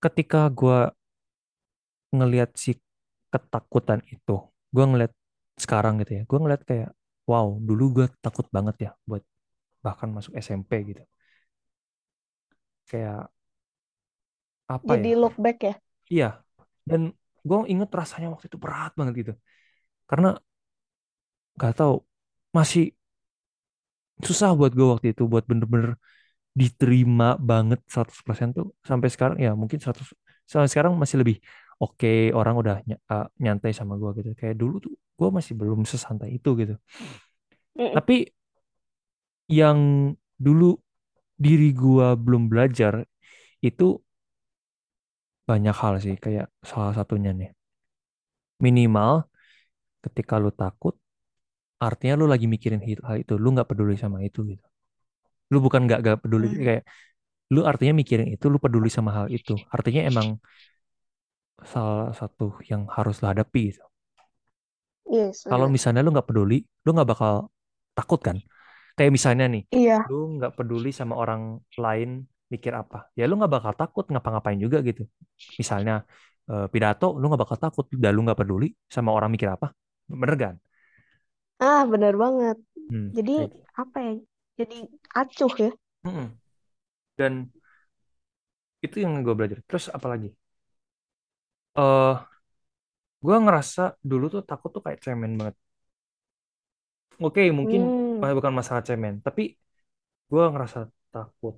Ketika 0.02 0.46
gue 0.58 0.78
ngelihat 2.16 2.50
si 2.64 2.70
ketakutan 3.32 4.00
itu, 4.14 4.36
gue 4.74 4.84
ngeliat 4.90 5.12
sekarang 5.62 6.00
gitu 6.00 6.12
ya, 6.18 6.22
gue 6.30 6.38
ngeliat 6.42 6.62
kayak 6.68 6.90
wow 7.28 7.48
dulu 7.68 7.84
gue 7.96 8.06
takut 8.24 8.46
banget 8.56 8.76
ya 8.88 8.90
buat 9.08 9.22
bahkan 9.84 10.08
masuk 10.16 10.32
SMP 10.40 10.72
gitu. 10.90 11.02
Kayak 12.88 13.28
apa 14.68 14.92
Jadi 14.96 15.10
ya? 15.10 15.16
look 15.16 15.34
back 15.40 15.58
ya. 15.64 15.74
Iya. 16.12 16.26
Dan 16.88 17.00
gue 17.48 17.58
inget 17.72 17.90
rasanya 18.00 18.28
waktu 18.32 18.46
itu 18.50 18.58
berat 18.60 18.92
banget 18.98 19.14
gitu. 19.22 19.32
Karena 20.10 20.28
gak 21.60 21.72
tahu 21.78 21.94
masih 22.56 22.84
susah 24.26 24.50
buat 24.58 24.72
gue 24.74 24.86
waktu 24.92 25.06
itu 25.14 25.22
buat 25.30 25.44
bener-bener 25.50 25.94
diterima 26.60 27.38
banget 27.50 27.80
100% 27.94 28.48
tuh 28.56 28.66
sampai 28.82 29.08
sekarang 29.14 29.36
ya 29.38 29.50
mungkin 29.54 29.78
100 29.84 30.06
sampai 30.50 30.68
sekarang 30.72 30.92
masih 31.02 31.16
lebih 31.22 31.36
oke 31.82 32.08
orang 32.38 32.54
udah 32.60 32.74
ny- 32.88 33.02
uh, 33.12 33.26
nyantai 33.42 33.72
sama 33.78 33.94
gue 34.00 34.10
gitu. 34.18 34.30
Kayak 34.40 34.56
dulu 34.62 34.74
tuh 34.84 34.92
gue 35.18 35.28
masih 35.36 35.54
belum 35.60 35.80
sesantai 35.92 36.28
itu 36.38 36.48
gitu. 36.60 36.74
Tapi 37.92 38.14
yang 39.48 39.78
dulu 40.38 40.76
diri 41.38 41.70
gue 41.76 42.08
belum 42.18 42.50
belajar 42.52 43.04
itu 43.64 44.00
banyak 45.48 45.74
hal 45.82 45.94
sih. 46.04 46.14
Kayak 46.24 46.46
salah 46.70 46.92
satunya 46.98 47.30
nih. 47.40 47.50
Minimal 48.64 49.12
ketika 50.04 50.34
lu 50.42 50.50
takut 50.62 50.94
artinya 51.86 52.14
lu 52.20 52.26
lagi 52.32 52.46
mikirin 52.54 52.82
hal 52.86 53.00
hal 53.08 53.16
itu. 53.24 53.34
Lu 53.42 53.48
nggak 53.54 53.68
peduli 53.70 53.96
sama 54.04 54.18
itu 54.28 54.40
gitu. 54.52 54.64
Lu 55.52 55.58
bukan 55.66 55.80
nggak 55.86 55.98
nggak 56.04 56.18
peduli 56.24 56.46
Hmm. 56.54 56.64
kayak 56.68 56.84
lu 57.54 57.60
artinya 57.70 57.94
mikirin 58.00 58.28
itu 58.34 58.46
lu 58.52 58.58
peduli 58.64 58.88
sama 58.96 59.10
hal 59.18 59.26
itu. 59.36 59.52
Artinya 59.74 60.02
emang 60.10 60.28
salah 61.72 62.10
satu 62.20 62.44
yang 62.70 62.82
harus 62.96 63.16
lo 63.22 63.26
hadapi 63.32 63.60
gitu. 63.74 63.82
Yes, 65.10 65.44
Kalau 65.50 65.66
benar. 65.66 65.74
misalnya 65.74 66.00
lu 66.04 66.10
nggak 66.14 66.28
peduli, 66.28 66.56
lu 66.84 66.88
nggak 66.94 67.08
bakal 67.12 67.32
takut 67.96 68.20
kan? 68.26 68.36
Kayak 68.96 69.12
misalnya 69.16 69.44
nih, 69.54 69.62
Iya. 69.72 70.10
lu 70.10 70.16
nggak 70.36 70.52
peduli 70.58 70.90
sama 71.00 71.14
orang 71.22 71.42
lain 71.84 72.10
mikir 72.52 72.72
apa, 72.82 72.96
ya 73.18 73.24
lu 73.28 73.34
nggak 73.40 73.52
bakal 73.56 73.72
takut 73.80 74.04
ngapa-ngapain 74.12 74.58
juga 74.64 74.78
gitu. 74.88 75.02
Misalnya 75.60 75.92
eh, 76.50 76.66
pidato, 76.72 77.06
lu 77.20 77.24
nggak 77.30 77.42
bakal 77.44 77.58
takut, 77.64 77.84
dan 78.02 78.12
lu 78.16 78.20
nggak 78.26 78.38
peduli 78.40 78.66
sama 78.94 79.10
orang 79.16 79.30
mikir 79.34 79.48
apa, 79.56 79.68
bener 80.10 80.36
kan? 80.44 80.54
Ah, 81.66 81.80
benar 81.92 82.14
banget. 82.22 82.56
Hmm, 82.90 83.16
Jadi 83.16 83.32
gitu. 83.36 83.58
apa 83.82 83.98
ya? 84.06 84.12
Jadi 84.58 84.76
acuh 85.20 85.52
ya. 85.64 85.70
Mm-mm. 86.04 86.38
Dan 87.18 87.52
itu 88.84 88.96
yang 89.04 89.12
gue 89.26 89.34
belajar. 89.38 89.58
Terus 89.68 89.84
apa 89.96 90.06
lagi? 90.12 90.28
Eh, 91.78 92.18
gue 93.24 93.36
ngerasa 93.44 93.82
dulu 94.10 94.24
tuh 94.34 94.42
takut 94.48 94.70
tuh 94.74 94.82
kayak 94.84 95.00
cemen 95.04 95.32
banget. 95.38 95.56
Oke, 97.24 97.40
mungkin 97.58 97.80
Hmm. 97.80 98.38
bukan 98.38 98.54
masalah 98.58 98.82
cemen, 98.88 99.14
tapi 99.26 99.42
gue 100.30 100.42
ngerasa 100.52 100.78
takut 101.14 101.54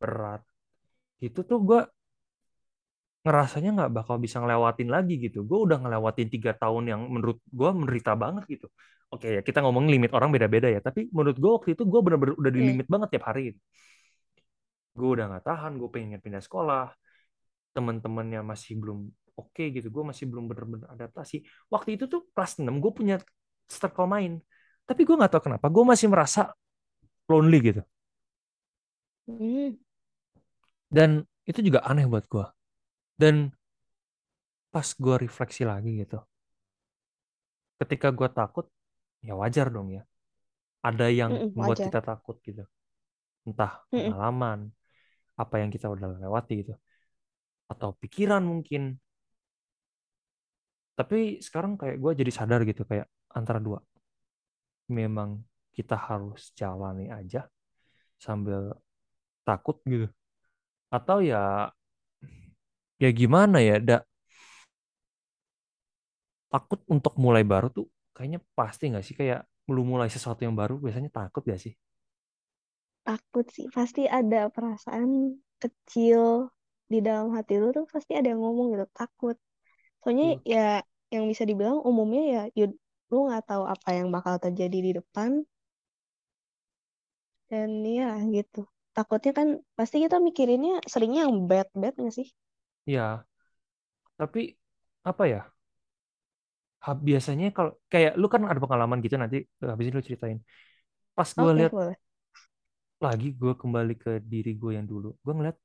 berat 0.00 0.42
itu 1.26 1.40
tuh 1.50 1.58
gue 1.68 1.80
ngerasanya 3.26 3.68
nggak 3.76 3.90
bakal 3.98 4.16
bisa 4.24 4.36
ngelewatin 4.42 4.88
lagi 4.94 5.12
gitu 5.24 5.38
gue 5.48 5.58
udah 5.66 5.78
ngelewatin 5.82 6.28
tiga 6.34 6.52
tahun 6.62 6.84
yang 6.92 7.00
menurut 7.14 7.38
gue 7.58 7.70
menderita 7.78 8.12
banget 8.22 8.42
gitu 8.52 8.66
oke 9.12 9.26
ya 9.36 9.40
kita 9.48 9.58
ngomongin 9.62 9.90
limit 9.94 10.10
orang 10.16 10.30
beda-beda 10.34 10.68
ya 10.74 10.80
tapi 10.86 11.00
menurut 11.16 11.36
gue 11.42 11.50
waktu 11.56 11.68
itu 11.76 11.82
gue 11.92 12.00
bener-bener 12.04 12.34
udah 12.40 12.52
di 12.56 12.60
Iya. 12.60 12.72
limit 12.72 12.86
banget 12.92 13.08
tiap 13.12 13.24
hari 13.28 13.42
gue 14.98 15.08
udah 15.14 15.24
nggak 15.30 15.44
tahan 15.48 15.72
gue 15.80 15.88
pengen 15.94 16.20
pindah 16.24 16.42
sekolah 16.46 16.84
teman-temannya 17.78 18.40
masih 18.52 18.74
belum 18.82 18.98
oke 19.40 19.64
gitu 19.76 19.88
gue 19.94 20.04
masih 20.10 20.26
belum 20.30 20.44
bener-bener 20.50 20.88
adaptasi. 20.94 21.36
Waktu 21.74 21.90
itu 21.96 22.04
tuh 22.12 22.22
kelas 22.34 22.52
6 22.62 22.76
gue 22.84 22.92
punya 22.98 23.16
circle 23.70 24.08
main 24.14 24.32
tapi 24.88 25.00
gue 25.06 25.14
nggak 25.18 25.32
tahu 25.32 25.42
kenapa 25.52 25.66
gue 25.74 25.84
masih 25.92 26.08
merasa 26.12 26.40
lonely 27.30 27.58
gitu. 27.72 27.82
Hmm. 29.26 29.78
dan 30.92 31.24
itu 31.48 31.60
juga 31.64 31.80
aneh 31.84 32.04
buat 32.08 32.24
gue 32.28 32.44
dan 33.20 33.52
pas 34.72 34.88
gue 35.04 35.16
refleksi 35.24 35.62
lagi 35.70 35.90
gitu 36.00 36.18
ketika 37.80 38.08
gue 38.18 38.28
takut 38.38 38.66
ya 39.26 39.34
wajar 39.42 39.66
dong 39.74 39.88
ya. 39.96 40.02
Ada 40.88 41.06
yang 41.20 41.32
Mm-mm, 41.32 41.52
membuat 41.56 41.78
wajar. 41.78 41.86
kita 41.86 42.00
takut 42.08 42.36
gitu. 42.48 42.64
Entah 43.48 43.72
pengalaman 43.96 44.70
apa 45.42 45.56
yang 45.62 45.70
kita 45.74 45.86
udah 45.94 46.08
lewati 46.22 46.52
gitu 46.66 46.74
atau 47.68 47.94
pikiran 48.00 48.42
mungkin. 48.42 48.96
Tapi 50.98 51.38
sekarang 51.38 51.78
kayak 51.78 51.96
gue 52.02 52.12
jadi 52.24 52.32
sadar 52.34 52.60
gitu 52.66 52.82
kayak 52.82 53.06
antara 53.30 53.62
dua. 53.62 53.78
Memang 54.90 55.44
kita 55.76 55.94
harus 55.94 56.50
jalani 56.58 57.06
aja 57.12 57.46
sambil 58.18 58.74
takut 59.46 59.78
gitu. 59.86 60.08
Atau 60.90 61.22
ya 61.22 61.70
ya 62.98 63.10
gimana 63.14 63.62
ya 63.62 63.78
da, 63.78 63.96
takut 66.50 66.80
untuk 66.90 67.14
mulai 67.20 67.44
baru 67.46 67.70
tuh 67.70 67.86
kayaknya 68.16 68.42
pasti 68.58 68.90
nggak 68.90 69.04
sih? 69.06 69.14
Kayak 69.14 69.46
lu 69.68 69.84
mulai 69.84 70.08
sesuatu 70.08 70.42
yang 70.42 70.56
baru 70.56 70.80
biasanya 70.80 71.12
takut 71.12 71.44
gak 71.44 71.60
sih? 71.60 71.76
Takut 73.04 73.44
sih. 73.52 73.68
Pasti 73.68 74.08
ada 74.08 74.48
perasaan 74.48 75.36
kecil 75.60 76.48
di 76.92 76.98
dalam 77.06 77.28
hati 77.36 77.52
lu 77.62 77.66
tuh 77.76 77.84
pasti 77.94 78.12
ada 78.18 78.28
yang 78.32 78.40
ngomong 78.44 78.66
gitu. 78.74 78.86
Takut. 78.98 79.36
Soalnya 80.02 80.24
Betul. 80.24 80.42
ya 80.54 80.58
yang 81.14 81.24
bisa 81.32 81.44
dibilang 81.50 81.78
umumnya 81.90 82.22
ya 82.34 82.40
you- 82.58 82.78
lu 83.12 83.16
nggak 83.28 83.42
tahu 83.50 83.64
apa 83.74 83.88
yang 83.98 84.08
bakal 84.16 84.34
terjadi 84.44 84.78
di 84.86 84.90
depan 84.98 85.30
dan 87.50 87.70
ya 87.98 88.08
gitu. 88.36 88.60
Takutnya 88.96 89.32
kan 89.38 89.48
pasti 89.78 89.96
kita 90.04 90.16
mikirinnya 90.28 90.72
seringnya 90.92 91.20
yang 91.28 91.34
bad-bad 91.50 91.94
nggak 92.00 92.14
sih? 92.18 92.28
ya 92.86 93.26
tapi 94.18 94.40
apa 95.08 95.24
ya 95.32 95.40
biasanya 97.08 97.44
kalau 97.56 97.70
kayak 97.92 98.12
lu 98.20 98.26
kan 98.32 98.42
ada 98.50 98.60
pengalaman 98.64 98.98
gitu 99.04 99.16
nanti 99.22 99.36
eh, 99.62 99.68
habis 99.72 99.84
ini 99.88 99.94
lu 99.98 100.04
ceritain 100.08 100.38
pas 101.16 101.30
gue 101.40 101.50
Oke, 101.50 101.60
lihat 101.60 101.74
lagi 103.04 103.28
gue 103.40 103.52
kembali 103.62 103.94
ke 104.02 104.12
diri 104.32 104.50
gue 104.60 104.72
yang 104.78 104.86
dulu 104.92 105.08
gue 105.24 105.32
ngeliat 105.36 105.56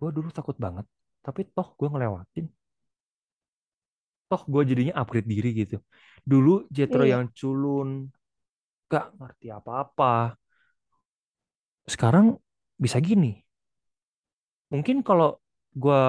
gue 0.00 0.10
dulu 0.16 0.28
takut 0.36 0.56
banget 0.64 0.86
tapi 1.24 1.40
toh 1.54 1.68
gue 1.78 1.88
ngelewatin 1.92 2.46
toh 4.30 4.42
gue 4.52 4.62
jadinya 4.70 4.94
upgrade 5.02 5.28
diri 5.32 5.50
gitu 5.60 5.76
dulu 6.22 6.50
Jetro 6.70 7.02
Iya. 7.04 7.12
yang 7.18 7.24
culun 7.34 7.88
gak 8.90 9.06
ngerti 9.18 9.46
apa-apa 9.58 10.36
sekarang 11.92 12.26
bisa 12.80 12.98
gini 13.04 13.44
mungkin 14.72 14.96
kalau 15.06 15.38
gue 15.74 16.00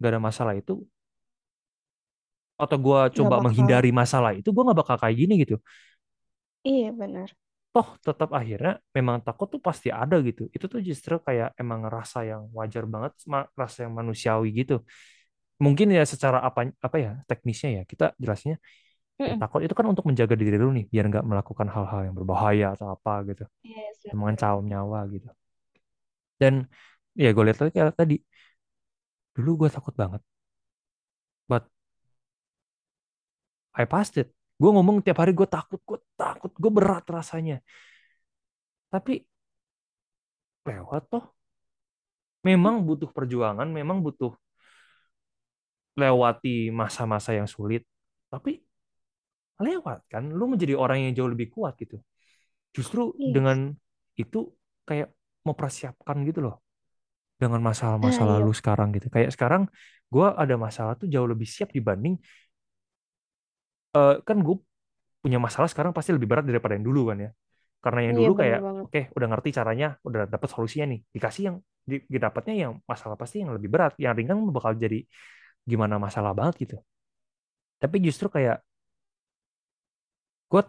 gak 0.00 0.10
ada 0.12 0.20
masalah 0.22 0.54
itu 0.60 0.72
atau 2.58 2.76
gue 2.86 3.00
coba 3.22 3.38
bakal. 3.38 3.44
menghindari 3.46 3.90
masalah 3.94 4.34
itu 4.34 4.48
gue 4.50 4.62
nggak 4.66 4.78
bakal 4.82 4.96
kayak 4.98 5.16
gini 5.20 5.32
gitu 5.46 5.56
Iya, 6.68 6.90
benar. 7.00 7.28
Toh 7.74 7.88
tetap 8.06 8.28
akhirnya 8.38 8.70
memang 8.96 9.16
takut 9.26 9.46
tuh 9.54 9.60
pasti 9.68 9.88
ada 10.00 10.16
gitu. 10.28 10.42
Itu 10.56 10.66
tuh 10.72 10.80
justru 10.88 11.14
kayak 11.26 11.48
emang 11.62 11.80
rasa 11.96 12.18
yang 12.30 12.42
wajar 12.58 12.84
banget 12.92 13.12
rasa 13.60 13.78
yang 13.84 13.92
manusiawi 13.98 14.48
gitu. 14.60 14.74
Mungkin 15.64 15.88
ya 15.96 16.02
secara 16.12 16.38
apa 16.48 16.60
apa 16.86 16.96
ya 17.04 17.10
teknisnya 17.30 17.68
ya 17.78 17.82
kita 17.92 18.04
jelasnya 18.22 18.54
ya 19.28 19.32
Mm-mm. 19.32 19.40
takut 19.42 19.60
itu 19.64 19.74
kan 19.78 19.86
untuk 19.92 20.04
menjaga 20.10 20.34
diri 20.42 20.56
lu 20.62 20.68
nih 20.76 20.84
biar 20.92 21.04
nggak 21.12 21.24
melakukan 21.30 21.68
hal-hal 21.74 22.00
yang 22.06 22.14
berbahaya 22.18 22.66
atau 22.74 22.88
apa 22.96 23.12
gitu. 23.30 23.42
Yes, 23.62 24.02
yang 24.08 24.16
benar. 24.16 24.20
mengancam 24.20 24.56
nyawa 24.70 25.00
gitu. 25.14 25.28
Dan 26.40 26.54
ya 27.22 27.28
gue 27.34 27.42
lihat 27.46 27.58
lagi 27.62 27.72
kayak 27.76 27.94
tadi 28.00 28.14
dulu 29.36 29.50
gue 29.64 29.70
takut 29.76 29.94
banget 30.00 30.20
but 31.48 31.68
I 33.74 33.86
passed 33.86 34.18
it 34.18 34.30
gue 34.60 34.70
ngomong 34.74 34.96
tiap 35.04 35.18
hari 35.22 35.32
gue 35.38 35.48
takut 35.56 35.80
gue 35.88 35.98
takut 36.20 36.52
gue 36.62 36.70
berat 36.76 37.04
rasanya. 37.16 37.54
Tapi 38.90 39.12
lewat 40.66 41.02
toh. 41.10 41.24
Memang 42.48 42.74
butuh 42.86 43.10
perjuangan 43.16 43.68
memang 43.78 43.98
butuh 44.04 44.32
lewati 45.98 46.70
masa-masa 46.70 47.30
yang 47.38 47.48
sulit 47.50 47.82
tapi 48.32 48.62
lewat 49.58 50.06
kan. 50.12 50.24
Lu 50.30 50.46
menjadi 50.50 50.74
orang 50.78 50.98
yang 51.10 51.12
jauh 51.18 51.30
lebih 51.30 51.50
kuat 51.50 51.74
gitu. 51.82 51.98
Justru 52.76 53.18
dengan 53.26 53.58
Yes. 53.58 53.78
itu 54.18 54.38
kayak 54.88 55.10
mempersiapkan 55.46 56.16
gitu 56.28 56.40
loh. 56.46 56.62
Dengan 57.38 57.62
masalah-masa 57.62 58.22
Ah, 58.22 58.38
lalu 58.38 58.50
iya. 58.50 58.58
sekarang 58.58 58.88
gitu. 58.96 59.08
Kayak 59.14 59.30
sekarang 59.34 59.62
gue 60.10 60.26
ada 60.26 60.54
masalah 60.58 60.94
tuh 60.98 61.06
jauh 61.10 61.28
lebih 61.28 61.46
siap 61.46 61.70
dibanding 61.74 62.18
eh, 63.96 64.12
kan 64.28 64.36
gue 64.46 64.56
punya 65.22 65.38
masalah 65.46 65.68
sekarang 65.72 65.92
pasti 65.96 66.10
lebih 66.16 66.28
berat 66.30 66.44
daripada 66.50 66.74
yang 66.78 66.86
dulu 66.90 67.00
kan 67.12 67.18
ya. 67.26 67.30
Karena 67.84 68.00
yang 68.08 68.16
Iya, 68.16 68.20
dulu 68.20 68.32
kayak 68.40 68.60
oke 68.84 69.00
udah 69.16 69.28
ngerti 69.32 69.50
caranya 69.58 69.86
udah 70.08 70.22
dapat 70.32 70.48
solusinya 70.54 70.86
nih. 70.92 71.00
Dikasih 71.14 71.42
yang 71.48 71.56
di- 71.90 72.04
didapatnya 72.14 72.54
yang 72.68 72.72
masalah 72.90 73.16
pasti 73.20 73.36
yang 73.44 73.52
lebih 73.56 73.70
berat. 73.74 73.92
Yang 74.02 74.14
ringan 74.24 74.38
bakal 74.56 74.72
jadi 74.84 74.98
gimana 75.70 75.96
masalah 76.06 76.32
banget 76.38 76.54
gitu. 76.68 76.76
Tapi 77.82 77.96
justru 78.06 78.26
kayak 78.34 78.62
gue 80.52 80.62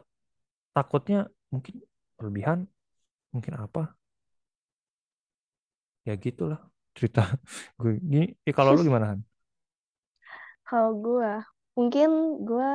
takutnya 0.75 1.19
mungkin 1.53 1.75
berlebihan 2.17 2.59
mungkin 3.33 3.53
apa. 3.65 3.81
Ya 6.07 6.13
gitulah 6.25 6.59
cerita 6.97 7.19
gue 7.79 7.91
gini 8.11 8.25
eh, 8.47 8.53
kalau 8.57 8.71
lu 8.75 8.81
gimana 8.87 9.05
Han? 9.15 9.19
Kalau 10.67 10.91
gue, 11.05 11.31
mungkin 11.77 12.09
gue 12.47 12.71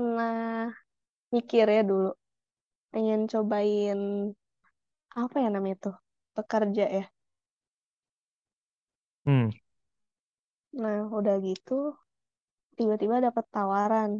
pernah 0.00 0.72
mikir 1.34 1.66
ya 1.76 1.82
dulu, 1.90 2.08
pengen 2.92 3.20
cobain 3.32 4.00
apa 5.22 5.36
ya 5.44 5.48
namanya 5.54 5.76
tuh, 5.84 5.94
pekerja 6.36 6.84
ya. 6.98 7.04
hmm 9.26 9.50
Nah, 10.82 11.00
udah 11.18 11.36
gitu, 11.48 11.72
tiba-tiba 12.78 13.16
dapet 13.26 13.44
tawaran. 13.54 14.10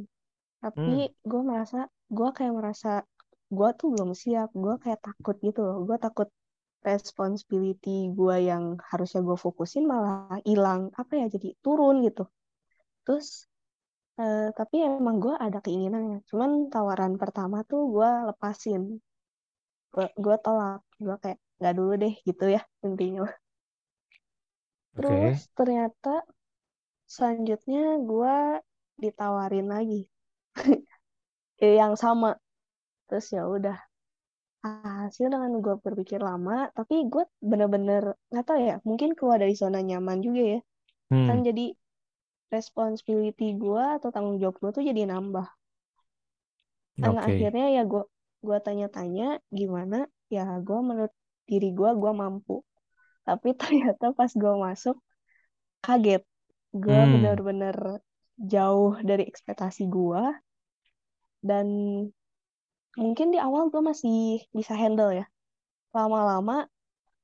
Tapi 0.63 0.91
hmm 0.91 1.11
gue 1.31 1.43
merasa, 1.51 1.79
gue 2.17 2.29
kayak 2.37 2.55
merasa, 2.61 2.91
gue 3.57 3.69
tuh 3.81 3.89
belum 3.95 4.13
siap. 4.23 4.49
Gue 4.65 4.75
kayak 4.85 5.01
takut 5.07 5.37
gitu 5.47 5.61
loh. 5.69 5.77
Gue 5.89 5.97
takut 6.07 6.29
responsibility 6.91 7.91
gue 8.19 8.37
yang 8.51 8.65
harusnya 8.91 9.21
gue 9.29 9.39
fokusin 9.45 9.85
malah 9.93 10.39
hilang. 10.49 10.83
Apa 11.01 11.13
ya, 11.21 11.27
jadi 11.35 11.49
turun 11.65 11.97
gitu. 12.07 12.23
Terus, 13.07 13.50
eh, 14.23 14.47
tapi 14.59 14.77
emang 14.89 15.17
gue 15.25 15.35
ada 15.47 15.59
keinginannya. 15.65 16.19
Cuman 16.29 16.51
tawaran 16.73 17.13
pertama 17.23 17.57
tuh 17.71 17.81
gue 17.95 18.09
lepasin. 18.29 18.83
Gue, 19.95 20.07
gue 20.25 20.37
tolak. 20.45 20.81
Gue 21.05 21.17
kayak, 21.23 21.39
nggak 21.59 21.75
dulu 21.79 21.93
deh 22.03 22.15
gitu 22.29 22.45
ya 22.55 22.61
intinya. 22.87 23.23
Terus 24.97 25.39
ternyata 25.59 26.13
selanjutnya 27.15 27.83
gue 28.11 28.37
ditawarin 29.03 29.67
lagi. 29.75 30.01
Yang 31.81 31.95
sama. 32.05 32.31
Terus 33.09 33.27
ya 33.37 33.43
udah 33.57 33.77
hasil 34.65 35.27
dengan 35.33 35.53
gue 35.65 35.75
berpikir 35.85 36.21
lama 36.29 36.69
tapi 36.77 36.95
gue 37.13 37.25
bener-bener 37.51 38.03
nggak 38.31 38.45
tahu 38.49 38.59
ya 38.69 38.77
mungkin 38.89 39.11
keluar 39.17 39.39
dari 39.43 39.55
zona 39.57 39.81
nyaman 39.89 40.19
juga 40.27 40.43
ya 40.55 40.59
kan 41.27 41.39
hmm 41.39 41.49
jadi 41.49 41.65
responsibility 42.51 43.55
gue 43.55 43.85
atau 43.97 44.11
tanggung 44.11 44.37
jawab 44.43 44.59
gue 44.59 44.71
tuh 44.75 44.85
jadi 44.85 45.07
nambah. 45.07 45.47
Dan 46.99 47.17
oke. 47.17 47.25
akhirnya 47.25 47.67
ya 47.81 47.83
gue 47.87 48.05
gue 48.41 48.59
tanya-tanya 48.61 49.39
gimana 49.55 50.09
ya 50.29 50.59
gue 50.59 50.79
menurut 50.83 51.15
diri 51.47 51.71
gue 51.71 51.91
gue 51.95 52.13
mampu. 52.13 52.61
Tapi 53.25 53.55
ternyata 53.61 54.11
pas 54.13 54.31
gue 54.35 54.55
masuk 54.59 54.99
kaget. 55.81 56.27
Gue 56.75 56.99
hmm. 56.99 57.11
bener-bener 57.17 57.77
jauh 58.41 58.99
dari 59.01 59.27
ekspektasi 59.31 59.87
gue 59.87 60.23
dan 61.41 61.67
mungkin 62.99 63.33
di 63.33 63.39
awal 63.41 63.71
gue 63.71 63.81
masih 63.81 64.43
bisa 64.51 64.75
handle 64.75 65.15
ya. 65.15 65.31
Lama-lama 65.95 66.67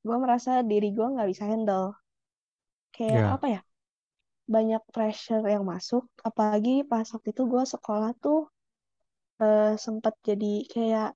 gue 0.06 0.16
merasa 0.22 0.62
diri 0.62 0.94
gue 0.94 1.02
nggak 1.02 1.28
bisa 1.34 1.44
handle. 1.50 1.98
Kayak 2.94 3.18
ya. 3.18 3.34
apa 3.34 3.46
ya 3.50 3.65
banyak 4.54 4.82
pressure 4.94 5.44
yang 5.54 5.64
masuk. 5.72 6.02
Apalagi 6.28 6.86
pas 6.90 7.06
waktu 7.14 7.28
itu 7.34 7.42
gue 7.52 7.64
sekolah 7.74 8.10
tuh 8.24 8.40
eh, 9.42 9.74
sempat 9.84 10.14
jadi 10.28 10.52
kayak 10.72 11.10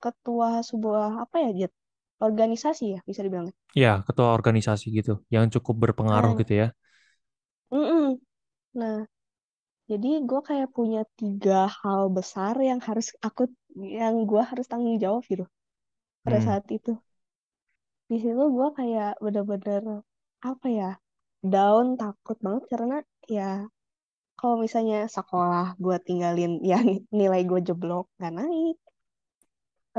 ketua 0.00 0.64
sebuah 0.64 1.28
apa 1.28 1.36
ya 1.44 1.50
Jet 1.58 1.72
organisasi 2.20 2.84
ya 2.96 3.00
bisa 3.08 3.20
dibilang 3.24 3.48
ya 3.76 4.00
ketua 4.04 4.32
organisasi 4.36 4.86
gitu 4.92 5.20
yang 5.32 5.48
cukup 5.52 5.88
berpengaruh 5.88 6.32
nah 6.32 6.40
gitu 6.40 6.52
ya. 6.66 6.68
Mm-mm. 7.70 8.18
nah 8.74 9.06
jadi 9.90 10.22
gue 10.22 10.40
kayak 10.46 10.68
punya 10.70 11.02
tiga 11.18 11.66
hal 11.66 12.10
besar 12.14 12.54
yang 12.62 12.78
harus 12.78 13.10
aku 13.26 13.50
yang 13.78 14.22
gue 14.30 14.42
harus 14.42 14.66
tanggung 14.70 14.98
jawab 15.02 15.22
gitu 15.26 15.44
pada 16.22 16.38
hmm. 16.38 16.46
saat 16.46 16.64
itu. 16.70 16.94
Di 18.10 18.16
situ 18.22 18.42
gue 18.56 18.68
kayak 18.78 19.18
bener-bener 19.24 19.82
apa 20.42 20.66
ya 20.70 20.90
down 21.40 21.96
takut 21.96 22.36
banget 22.44 22.64
karena 22.68 22.96
ya 23.28 23.64
kalau 24.40 24.56
misalnya 24.56 25.04
sekolah 25.04 25.76
gue 25.76 25.96
tinggalin 26.00 26.60
ya 26.70 26.80
nilai 27.12 27.42
gue 27.44 27.60
jeblok 27.60 28.08
gak 28.16 28.32
naik. 28.32 28.76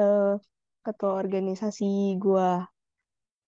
Eh, 0.01 0.33
ketua 0.81 1.11
organisasi 1.21 2.17
gue 2.17 2.49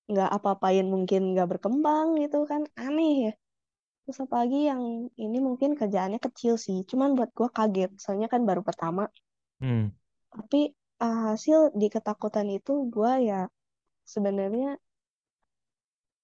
nggak 0.04 0.30
apa-apain 0.36 0.84
mungkin 0.86 1.34
nggak 1.34 1.58
berkembang 1.58 2.20
gitu 2.22 2.46
kan 2.46 2.70
aneh 2.78 3.32
ya. 3.32 3.34
Terus 4.04 4.20
apalagi 4.20 4.68
yang 4.70 5.10
ini 5.16 5.38
mungkin 5.40 5.80
kerjaannya 5.80 6.20
kecil 6.20 6.60
sih 6.60 6.84
cuman 6.84 7.16
buat 7.18 7.32
gue 7.32 7.50
kaget 7.50 7.92
soalnya 7.98 8.28
kan 8.30 8.44
baru 8.44 8.62
pertama. 8.62 9.08
Hmm. 9.64 9.96
Tapi 10.30 10.76
ah, 11.02 11.34
hasil 11.34 11.74
di 11.74 11.88
ketakutan 11.90 12.52
itu 12.52 12.92
gue 12.94 13.12
ya 13.32 13.48
sebenarnya 14.04 14.78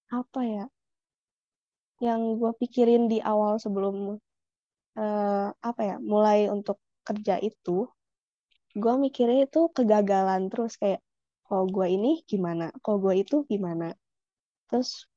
apa 0.10 0.42
ya 0.44 0.66
yang 2.00 2.40
gue 2.40 2.52
pikirin 2.60 3.12
di 3.12 3.20
awal 3.20 3.60
sebelum 3.60 4.16
eh, 4.96 5.48
apa 5.52 5.82
ya 5.84 5.96
mulai 6.00 6.48
untuk 6.48 6.80
kerja 7.04 7.40
itu 7.40 7.88
gue 8.78 8.94
mikirnya 9.02 9.50
itu 9.50 9.68
kegagalan 9.74 10.48
terus 10.52 10.78
kayak 10.78 11.02
kalau 11.50 11.66
gue 11.66 11.88
ini 11.90 12.22
gimana? 12.30 12.70
Kalau 12.86 13.02
gue 13.02 13.26
itu 13.26 13.42
gimana? 13.50 13.98
Terus 14.70 15.10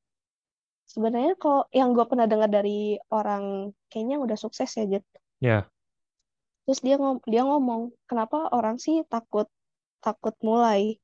sebenarnya 0.88 1.36
kok 1.36 1.68
yang 1.68 1.92
gue 1.92 2.04
pernah 2.08 2.24
dengar 2.24 2.48
dari 2.48 2.96
orang 3.12 3.76
kayaknya 3.92 4.16
udah 4.16 4.36
sukses 4.40 4.72
ya 4.72 4.84
Jet 4.88 5.04
ya. 5.44 5.68
Terus 6.64 6.80
dia 6.80 6.96
ngom 6.96 7.20
dia 7.28 7.44
ngomong 7.44 7.92
kenapa 8.08 8.48
orang 8.48 8.80
sih 8.80 9.04
takut 9.12 9.44
takut 10.00 10.32
mulai? 10.40 10.96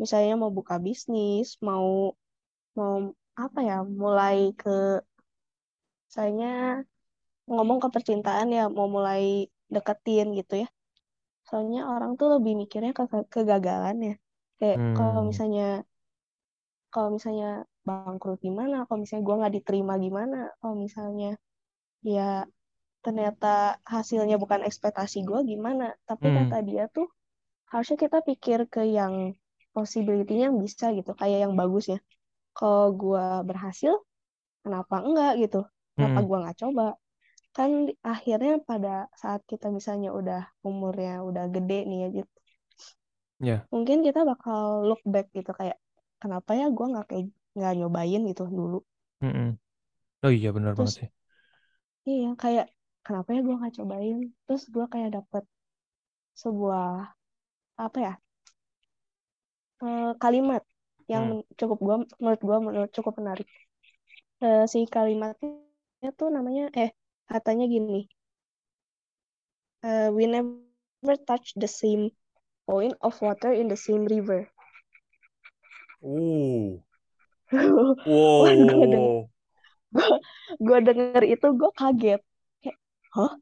Misalnya 0.00 0.40
mau 0.40 0.48
buka 0.48 0.80
bisnis 0.80 1.60
mau 1.60 2.16
mau 2.72 3.12
apa 3.44 3.58
ya 3.68 3.76
mulai 4.00 4.38
ke 4.60 4.70
misalnya 6.06 6.48
ngomong 7.54 7.78
ke 7.82 7.88
percintaan 7.94 8.48
ya 8.56 8.62
mau 8.76 8.88
mulai 8.96 9.22
deketin 9.74 10.26
gitu 10.38 10.54
ya. 10.62 10.68
Soalnya 11.48 11.80
orang 11.94 12.12
tuh 12.20 12.28
lebih 12.34 12.52
mikirnya 12.62 12.92
ke 12.98 13.04
ke- 13.12 13.28
kegagalan 13.34 13.96
ya. 14.08 14.14
Kayak 14.58 14.78
kalau 14.96 15.20
hmm. 15.20 15.30
misalnya 15.30 15.62
kalau 16.92 17.08
misalnya 17.16 17.48
bangkrut 17.88 18.38
gimana 18.46 18.76
kalau 18.86 18.98
misalnya 19.02 19.24
gue 19.28 19.36
nggak 19.40 19.54
diterima 19.58 19.94
gimana 20.04 20.36
kalau 20.60 20.74
misalnya 20.84 21.28
ya 22.14 22.22
ternyata 23.04 23.48
hasilnya 23.94 24.36
bukan 24.42 24.60
ekspektasi 24.68 25.18
gue 25.28 25.40
gimana. 25.52 25.84
Tapi 26.08 26.28
kata 26.36 26.56
hmm 26.56 26.68
dia 26.68 26.84
tuh 26.96 27.06
harusnya 27.72 27.98
kita 28.04 28.18
pikir 28.28 28.58
ke 28.74 28.82
yang 28.98 29.14
possibility-nya 29.76 30.44
yang 30.50 30.58
bisa 30.66 30.86
gitu 30.98 31.12
kayak 31.20 31.38
yang 31.44 31.54
bagus 31.60 31.84
ya 31.94 31.98
kalau 32.58 32.90
gue 32.98 33.24
berhasil 33.46 33.94
kenapa 34.66 34.96
enggak 35.06 35.32
gitu? 35.38 35.60
Kenapa 35.94 36.18
hmm. 36.18 36.26
gue 36.28 36.38
nggak 36.42 36.58
coba? 36.66 36.86
Kan 37.54 37.70
akhirnya 38.02 38.54
pada 38.62 39.06
saat 39.14 39.42
kita 39.46 39.70
misalnya 39.70 40.10
udah 40.10 40.42
umurnya 40.66 41.22
udah 41.22 41.44
gede 41.54 41.86
nih 41.86 41.98
ya 42.02 42.08
gitu 42.18 42.38
ya. 43.38 43.56
Mungkin 43.70 44.02
kita 44.02 44.26
bakal 44.26 44.90
look 44.90 45.02
back 45.06 45.30
gitu 45.30 45.54
kayak 45.54 45.78
kenapa 46.18 46.58
ya 46.58 46.66
gue 46.68 46.86
nggak 46.92 47.06
kayak 47.06 47.26
nggak 47.54 47.72
nyobain 47.78 48.22
gitu 48.26 48.42
dulu? 48.50 48.78
Hmm. 49.22 49.54
Oh 50.26 50.32
iya 50.34 50.50
benar 50.50 50.74
banget 50.74 51.06
sih. 51.06 51.08
iya 52.08 52.34
kayak 52.34 52.66
kenapa 53.06 53.28
ya 53.34 53.40
gue 53.46 53.54
nggak 53.54 53.74
cobain? 53.78 54.18
Terus 54.46 54.62
gue 54.74 54.84
kayak 54.90 55.10
dapet 55.14 55.44
sebuah 56.34 57.14
apa 57.78 57.98
ya 57.98 58.14
eh, 59.82 60.10
kalimat 60.22 60.62
yang 61.12 61.24
hmm 61.24 61.38
cukup 61.58 61.78
gua 61.86 61.96
menurut 62.20 62.40
gua 62.48 62.58
menurut 62.66 62.90
cukup 62.96 63.14
menarik. 63.20 63.48
Eh, 64.46 64.64
si 64.72 64.78
kalimatnya 64.94 66.08
tuh 66.18 66.28
namanya 66.36 66.64
eh 66.82 66.90
katanya 67.30 67.64
gini, 67.74 67.98
uh, 69.82 70.08
we 70.14 70.26
never 70.26 71.16
touch 71.26 71.52
the 71.56 71.66
same 71.68 72.10
point 72.66 72.94
of 73.02 73.20
water 73.22 73.52
in 73.52 73.68
the 73.68 73.76
same 73.76 74.04
river. 74.06 74.48
Oh. 76.02 76.82
Gue 78.38 78.50
denger, 78.68 79.02
Wow. 79.02 79.30
gue 80.66 80.78
denger 80.86 81.22
itu 81.34 81.46
gue 81.60 81.70
kaget. 81.80 82.20
Kayak, 82.62 82.76
hah? 83.16 83.32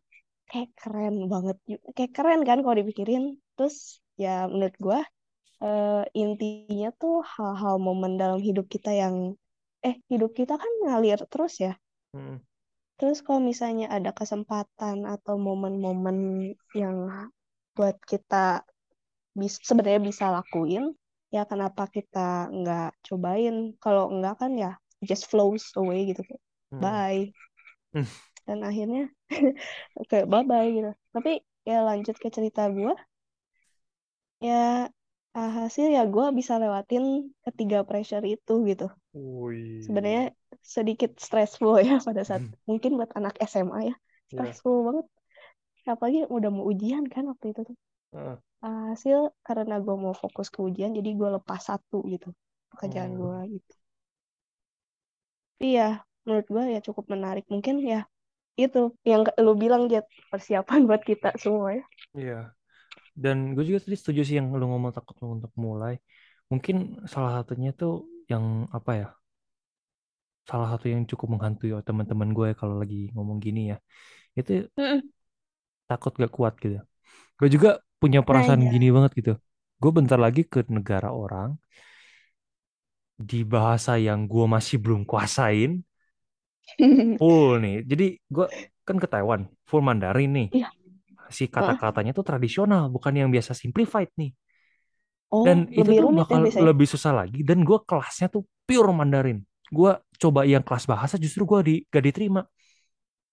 Kayak 0.50 0.70
keren 0.81 1.14
banget. 1.33 1.57
Kayak 1.96 2.12
keren 2.16 2.40
kan 2.48 2.59
kalau 2.64 2.76
dipikirin. 2.81 3.24
Terus 3.57 3.76
ya 4.22 4.46
menurut 4.52 4.76
gue 4.85 4.98
eh, 5.64 6.02
intinya 6.22 6.88
tuh 7.00 7.14
hal-hal 7.34 7.74
momen 7.86 8.12
dalam 8.22 8.40
hidup 8.48 8.66
kita 8.74 8.90
yang 9.02 9.16
eh 9.86 9.96
hidup 10.12 10.30
kita 10.38 10.54
kan 10.62 10.72
ngalir 10.84 11.18
terus 11.32 11.54
ya. 11.64 11.72
Hmm. 12.14 12.36
Terus 12.98 13.18
kalau 13.24 13.40
misalnya 13.50 13.86
ada 13.96 14.10
kesempatan 14.20 14.96
atau 15.14 15.34
momen-momen 15.46 16.18
yang 16.82 16.96
buat 17.76 17.96
kita 18.10 18.64
bis 19.40 19.54
sebenarnya 19.68 20.02
bisa 20.10 20.24
lakuin, 20.36 20.84
ya 21.34 21.42
kenapa 21.50 21.82
kita 21.96 22.28
nggak 22.58 22.88
cobain? 23.06 23.56
Kalau 23.84 24.04
enggak 24.14 24.34
kan 24.42 24.52
ya 24.64 24.72
just 25.08 25.24
flows 25.30 25.64
away 25.80 25.98
gitu 26.10 26.20
kayak 26.28 26.42
Hmm. 26.70 26.80
bye. 26.82 27.22
Hmm. 27.94 28.04
Dan 28.46 28.58
akhirnya 28.68 29.02
kayak 30.10 30.26
bye 30.32 30.44
bye 30.50 30.68
gitu. 30.76 30.90
Tapi 31.14 31.30
ya 31.68 31.76
lanjut 31.88 32.16
ke 32.22 32.28
cerita 32.36 32.62
gue, 32.76 32.92
ya 34.40 34.90
hasil 35.59 35.87
ya 35.96 36.03
gue 36.14 36.27
bisa 36.38 36.55
lewatin 36.62 37.05
ketiga 37.44 37.79
pressure 37.88 38.25
itu 38.35 38.53
gitu. 38.70 38.85
Sebenarnya 39.85 40.22
sedikit 40.77 41.11
stressful 41.27 41.75
ya 41.88 41.94
pada 42.09 42.22
saat 42.29 42.42
mungkin 42.70 42.90
buat 42.99 43.11
anak 43.18 43.35
SMA 43.51 43.81
ya 43.90 43.94
Ya. 44.33 44.33
stressful 44.33 44.77
banget. 44.88 45.07
Apalagi 45.92 46.20
udah 46.37 46.51
mau 46.57 46.64
ujian 46.72 47.05
kan 47.14 47.25
waktu 47.33 47.46
itu 47.55 47.62
tuh. 47.70 47.77
Heeh. 48.12 48.38
hasil 48.64 49.18
karena 49.46 49.75
gue 49.85 49.96
mau 50.05 50.14
fokus 50.22 50.49
ke 50.55 50.59
ujian 50.68 50.92
jadi 50.99 51.11
gue 51.20 51.29
lepas 51.37 51.61
satu 51.70 51.99
gitu 52.12 52.29
pekerjaan 52.72 53.12
Hmm. 53.12 53.20
gue 53.20 53.38
gitu 53.55 53.72
iya 55.64 55.83
menurut 56.25 56.46
gue 56.55 56.62
ya 56.75 56.79
cukup 56.87 57.05
menarik 57.14 57.44
mungkin 57.53 57.75
ya 57.92 57.99
itu 58.64 58.79
yang 59.11 59.22
lu 59.44 59.53
bilang 59.62 59.83
Jet 59.92 60.07
persiapan 60.33 60.81
buat 60.88 61.03
kita 61.11 61.29
semua 61.42 61.68
ya 61.79 61.85
Iya. 62.14 62.55
Dan 63.22 63.37
gue 63.55 63.64
juga 63.68 63.79
tadi 63.85 63.96
setuju 64.00 64.20
sih 64.26 64.37
yang 64.38 64.48
lu 64.61 64.64
ngomong 64.72 64.92
takut 64.96 65.16
untuk 65.37 65.52
mulai. 65.66 65.94
Mungkin 66.50 66.76
salah 67.12 67.33
satunya 67.42 67.70
tuh 67.81 67.92
yang 68.33 68.44
apa 68.79 68.90
ya? 69.00 69.07
Salah 70.48 70.68
satu 70.72 70.87
yang 70.92 71.02
cukup 71.11 71.29
menghantui 71.35 71.70
teman-teman 71.88 72.29
gue 72.37 72.48
kalau 72.61 72.74
lagi 72.83 73.11
ngomong 73.14 73.38
gini 73.46 73.61
ya. 73.74 73.76
Itu 74.38 74.50
takut 75.90 76.12
gak 76.22 76.33
kuat 76.37 76.55
gitu. 76.62 76.76
Gue 77.38 77.48
juga 77.55 77.70
punya 78.02 78.20
nah 78.33 78.44
perasaan 78.44 78.62
iya 78.62 78.72
gini 78.72 78.88
banget 78.96 79.12
gitu. 79.20 79.33
Gue 79.83 79.90
bentar 79.98 80.18
lagi 80.20 80.42
ke 80.46 80.61
negara 80.70 81.11
orang 81.14 81.57
di 83.31 83.40
bahasa 83.52 83.92
yang 84.07 84.20
gue 84.33 84.44
masih 84.55 84.76
belum 84.85 85.02
kuasain 85.11 85.70
full 87.18 87.46
nih. 87.62 87.74
Jadi 87.90 88.05
gue 88.35 88.46
kan 88.87 88.96
ke 89.02 89.07
Taiwan 89.12 89.40
full 89.68 89.83
Mandarin 89.88 90.31
nih. 90.37 90.48
iya 90.55 90.68
Si 91.30 91.44
kata-katanya 91.50 92.12
tuh 92.16 92.24
tradisional, 92.26 92.82
bukan 92.94 93.12
yang 93.20 93.28
biasa 93.34 93.52
simplified 93.56 94.10
nih. 94.20 94.30
oh 95.30 95.46
Dan 95.46 95.70
itu 95.70 95.90
tuh 95.94 96.06
ya 96.12 96.18
bakal 96.18 96.42
biasanya 96.44 96.66
lebih 96.66 96.86
susah 96.90 97.12
lagi. 97.14 97.44
Dan 97.46 97.62
gue 97.62 97.78
kelasnya 97.86 98.26
tuh 98.34 98.42
pure 98.66 98.90
Mandarin. 98.90 99.38
Gue 99.70 99.94
coba 100.22 100.40
yang 100.48 100.64
kelas 100.66 100.84
bahasa 100.90 101.14
justru 101.20 101.42
gue 101.46 101.60
di, 101.68 101.74
gak 101.92 102.02
diterima. 102.06 102.42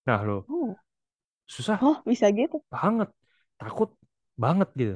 Nah 0.07 0.19
lo 0.27 0.47
oh 0.49 0.69
susah 1.47 1.79
oh 1.85 1.97
bisa 2.09 2.27
gitu 2.37 2.57
banget, 2.73 3.09
takut 3.59 3.89
banget 4.43 4.69
gitu. 4.81 4.95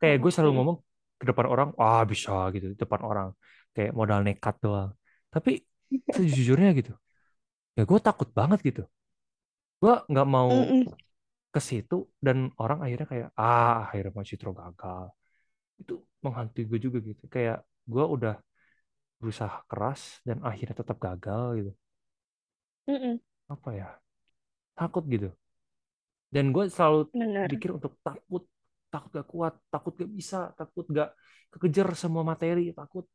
Kayak 0.00 0.16
gue 0.22 0.30
selalu 0.34 0.52
Mm-mm. 0.52 0.58
ngomong 0.58 0.76
ke 1.20 1.24
depan 1.30 1.46
orang, 1.54 1.68
ah 1.82 2.02
bisa 2.12 2.32
gitu 2.54 2.66
di 2.72 2.76
depan 2.82 3.00
orang. 3.10 3.28
Kayak 3.74 3.92
modal 3.98 4.20
nekat 4.26 4.54
doang. 4.64 4.90
Tapi 5.34 5.50
sejujurnya 6.16 6.70
gitu, 6.78 6.92
ya 7.78 7.82
gue 7.90 7.98
takut 8.06 8.28
banget 8.38 8.60
gitu. 8.68 8.82
Gue 9.82 9.92
nggak 10.10 10.26
mau 10.34 10.50
Mm-mm. 10.50 10.88
Ke 11.54 11.60
situ 11.68 11.94
dan 12.26 12.36
orang 12.62 12.78
akhirnya 12.84 13.06
kayak 13.12 13.28
ah 13.40 13.72
akhirnya 13.88 14.12
Mas 14.16 14.28
Citro 14.30 14.50
gagal. 14.60 15.04
Itu 15.82 15.94
menghantui 16.24 16.64
gue 16.70 16.78
juga 16.86 16.98
gitu. 17.08 17.24
Kayak 17.34 17.58
gue 17.92 18.04
udah 18.16 18.34
berusaha 19.20 19.58
keras 19.70 20.02
dan 20.28 20.38
akhirnya 20.50 20.76
tetap 20.82 20.98
gagal 21.06 21.44
gitu. 21.58 21.72
Mm-mm. 22.88 23.20
Apa 23.54 23.70
ya? 23.80 23.88
Takut 24.78 25.04
gitu. 25.14 25.28
Dan 26.34 26.44
gue 26.54 26.64
selalu 26.68 26.98
bener 27.14 27.48
pikir 27.52 27.70
untuk 27.78 27.92
takut, 28.02 28.42
takut 28.90 29.10
gak 29.14 29.28
kuat, 29.30 29.54
takut 29.72 29.92
gak 29.94 30.10
bisa, 30.10 30.38
takut 30.58 30.84
gak 30.90 31.08
kekejar 31.54 31.88
semua 31.94 32.22
materi, 32.26 32.74
takut 32.74 33.06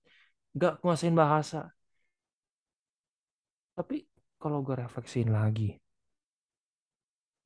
gak 0.55 0.79
nguasain 0.81 1.15
bahasa. 1.15 1.57
Tapi 3.77 3.97
kalau 4.41 4.59
gue 4.65 4.75
refleksiin 4.83 5.29
lagi, 5.37 5.69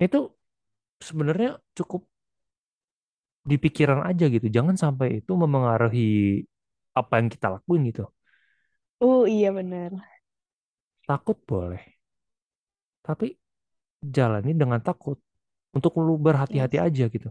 itu 0.03 0.17
sebenarnya 0.99 1.59
cukup 1.77 2.07
di 3.49 3.55
pikiran 3.63 4.01
aja 4.09 4.25
gitu. 4.33 4.47
Jangan 4.55 4.75
sampai 4.83 5.07
itu 5.21 5.31
memengaruhi 5.43 6.01
apa 6.99 7.13
yang 7.19 7.27
kita 7.33 7.47
lakuin 7.55 7.81
gitu. 7.91 8.03
oh 8.99 9.25
iya 9.27 9.49
bener 9.57 9.91
Takut 11.07 11.37
boleh, 11.49 11.83
tapi 13.05 13.27
jalani 14.15 14.51
dengan 14.61 14.81
takut 14.87 15.17
untuk 15.77 15.93
lu 16.05 16.15
berhati-hati 16.25 16.77
yes 16.79 16.85
aja 16.87 17.05
gitu. 17.15 17.29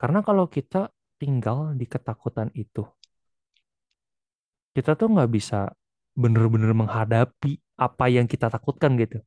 Karena 0.00 0.20
kalau 0.28 0.46
kita 0.56 0.90
tinggal 1.20 1.58
di 1.80 1.86
ketakutan 1.88 2.48
itu, 2.56 2.82
kita 4.76 4.90
tuh 4.98 5.08
nggak 5.12 5.30
bisa 5.36 5.56
bener-bener 6.22 6.72
menghadapi 6.80 7.50
apa 7.76 8.04
yang 8.08 8.26
kita 8.32 8.46
takutkan 8.54 8.96
gitu. 9.02 9.20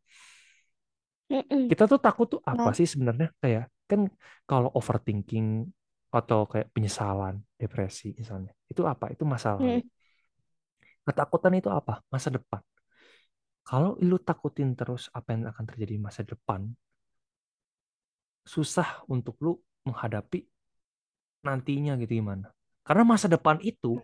Mm-mm. 1.29 1.69
Kita 1.69 1.85
tuh 1.85 2.01
takut 2.01 2.25
tuh 2.25 2.41
apa 2.41 2.69
nah 2.69 2.75
sih 2.75 2.89
sebenarnya? 2.89 3.29
Kayak 3.37 3.69
kan 3.85 4.09
kalau 4.49 4.69
overthinking 4.73 5.69
atau 6.09 6.49
kayak 6.49 6.73
penyesalan, 6.73 7.45
depresi 7.53 8.17
misalnya, 8.17 8.49
itu 8.65 8.81
apa? 8.81 9.13
Itu 9.13 9.29
masa 9.29 9.53
lalu. 9.53 9.77
Mm. 9.77 9.83
Ketakutan 11.05 11.53
itu 11.53 11.69
apa? 11.69 12.01
Masa 12.09 12.33
depan. 12.33 12.61
Kalau 13.61 13.93
lu 14.01 14.17
takutin 14.17 14.73
terus 14.73 15.13
apa 15.13 15.37
yang 15.37 15.45
akan 15.53 15.63
terjadi 15.69 15.93
di 15.93 16.01
masa 16.01 16.25
depan, 16.25 16.65
susah 18.41 19.05
untuk 19.05 19.37
lu 19.45 19.53
menghadapi 19.85 20.41
nantinya 21.45 21.93
gitu 22.01 22.17
gimana. 22.17 22.49
Karena 22.81 23.05
masa 23.05 23.29
depan 23.29 23.61
itu, 23.61 24.01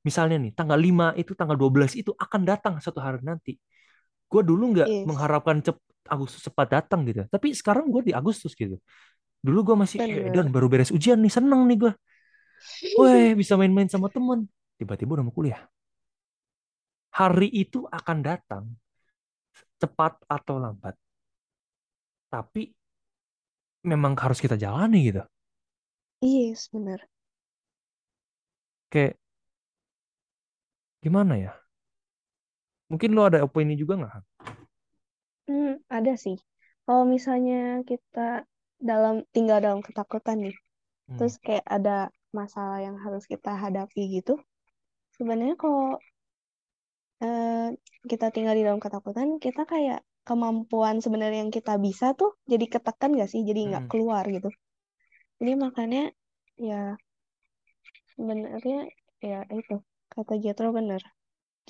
misalnya 0.00 0.40
nih, 0.40 0.56
tanggal 0.56 0.80
5 0.80 1.12
itu, 1.20 1.36
tanggal 1.36 1.60
12 1.60 1.92
itu 1.92 2.16
akan 2.16 2.48
datang 2.48 2.80
satu 2.80 3.04
hari 3.04 3.20
nanti. 3.20 3.60
Gue 4.24 4.40
dulu 4.40 4.72
nggak 4.72 4.88
yes 4.88 5.04
mengharapkan 5.04 5.60
cep 5.60 5.76
Agustus 6.08 6.44
cepat 6.44 6.68
datang 6.80 7.04
gitu. 7.08 7.24
Tapi 7.28 7.56
sekarang 7.56 7.88
gue 7.88 8.10
di 8.10 8.12
Agustus 8.12 8.52
gitu. 8.52 8.76
Dulu 9.44 9.72
gue 9.72 9.76
masih, 9.76 9.98
eh 10.00 10.32
dan 10.32 10.48
baru 10.48 10.72
beres 10.72 10.88
ujian 10.88 11.20
nih, 11.20 11.32
seneng 11.32 11.68
nih 11.68 11.78
gue. 11.88 11.92
Weh, 12.96 13.36
bisa 13.36 13.54
main-main 13.60 13.88
sama 13.88 14.08
temen. 14.08 14.48
Tiba-tiba 14.80 15.20
udah 15.20 15.24
mau 15.26 15.34
kuliah. 15.34 15.60
Hari 17.14 17.48
itu 17.52 17.86
akan 17.86 18.18
datang, 18.24 18.64
cepat 19.78 20.18
atau 20.26 20.56
lambat. 20.58 20.96
Tapi 22.32 22.62
memang 23.84 24.16
harus 24.18 24.40
kita 24.40 24.56
jalani 24.56 25.12
gitu. 25.12 25.22
yes 26.24 26.72
bener 26.72 27.06
Kayak 28.90 29.18
gimana 31.02 31.34
ya? 31.36 31.52
Mungkin 32.88 33.10
lo 33.16 33.28
ada 33.28 33.44
opini 33.44 33.74
juga 33.76 34.00
nggak? 34.00 34.14
Hmm, 35.48 35.70
ada 35.96 36.12
sih. 36.24 36.36
Kalau 36.84 37.04
misalnya 37.14 37.80
kita 37.90 38.20
dalam 38.90 39.14
tinggal 39.34 39.58
dalam 39.64 39.80
ketakutan 39.86 40.36
nih, 40.44 40.56
Hmm. 41.08 41.16
terus 41.16 41.34
kayak 41.44 41.66
ada 41.76 41.96
masalah 42.38 42.78
yang 42.86 42.96
harus 43.04 43.24
kita 43.32 43.50
hadapi 43.64 44.02
gitu, 44.16 44.34
sebenarnya 45.16 45.56
kalau 45.62 45.86
eh, 47.24 47.68
kita 48.10 48.26
tinggal 48.34 48.54
di 48.58 48.62
dalam 48.66 48.80
ketakutan, 48.84 49.28
kita 49.44 49.62
kayak 49.72 49.98
kemampuan 50.28 50.96
sebenarnya 51.04 51.38
yang 51.44 51.52
kita 51.58 51.74
bisa 51.86 52.06
tuh 52.20 52.30
jadi 52.52 52.64
ketekan 52.72 53.10
gak 53.20 53.28
sih? 53.32 53.40
Jadi 53.48 53.60
nggak 53.70 53.84
Hmm. 53.84 53.90
keluar 53.90 54.24
gitu. 54.34 54.48
Jadi 55.40 55.52
makanya 55.64 56.02
ya 56.68 56.96
sebenarnya 58.14 58.78
ya 59.30 59.38
itu 59.58 59.74
kata 60.12 60.34
Jethro 60.42 60.68
bener. 60.78 61.02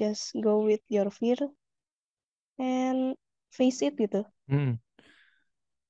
Just 0.00 0.24
go 0.46 0.54
with 0.68 0.84
your 0.96 1.08
fear 1.18 1.40
and 2.58 3.16
face 3.56 3.80
it 3.86 3.94
gitu. 4.02 4.20
Hmm. 4.48 4.74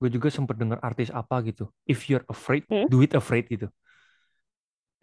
Gue 0.01 0.11
juga 0.15 0.29
sempat 0.37 0.57
dengar 0.61 0.79
artis 0.89 1.09
apa 1.21 1.37
gitu. 1.49 1.65
If 1.93 2.07
you're 2.11 2.27
afraid, 2.35 2.65
Hmm? 2.71 2.87
do 2.91 3.01
it 3.07 3.13
afraid 3.21 3.45
gitu. 3.51 3.67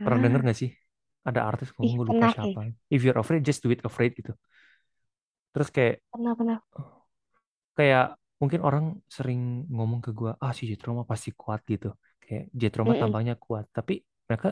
Pernah 0.04 0.19
Ah, 0.19 0.26
denger 0.26 0.41
gak 0.50 0.58
sih? 0.62 0.71
Ada 1.30 1.41
artis 1.50 1.69
ngomong 1.78 1.95
gue 2.00 2.08
lupa 2.13 2.26
siapa. 2.34 2.60
If 2.93 3.00
you're 3.06 3.19
afraid, 3.21 3.41
just 3.47 3.62
do 3.65 3.69
it 3.76 3.82
afraid 3.86 4.12
gitu. 4.19 4.34
Terus 5.54 5.69
kayak 5.76 5.95
pernah 6.12 6.34
pernah. 6.38 6.60
kayak 7.78 8.04
mungkin 8.41 8.62
orang 8.67 8.86
sering 9.15 9.39
ngomong 9.76 10.00
ke 10.06 10.12
gue 10.19 10.32
ah 10.43 10.52
si 10.58 10.63
Jetro 10.69 10.89
mah 10.97 11.08
pasti 11.12 11.30
kuat 11.41 11.62
gitu 11.71 11.88
kayak 12.24 12.43
Jetro 12.62 12.82
mah 12.88 12.97
Mm-mm. 12.97 13.02
tampangnya 13.02 13.36
kuat 13.45 13.65
tapi 13.78 13.93
mereka 14.28 14.47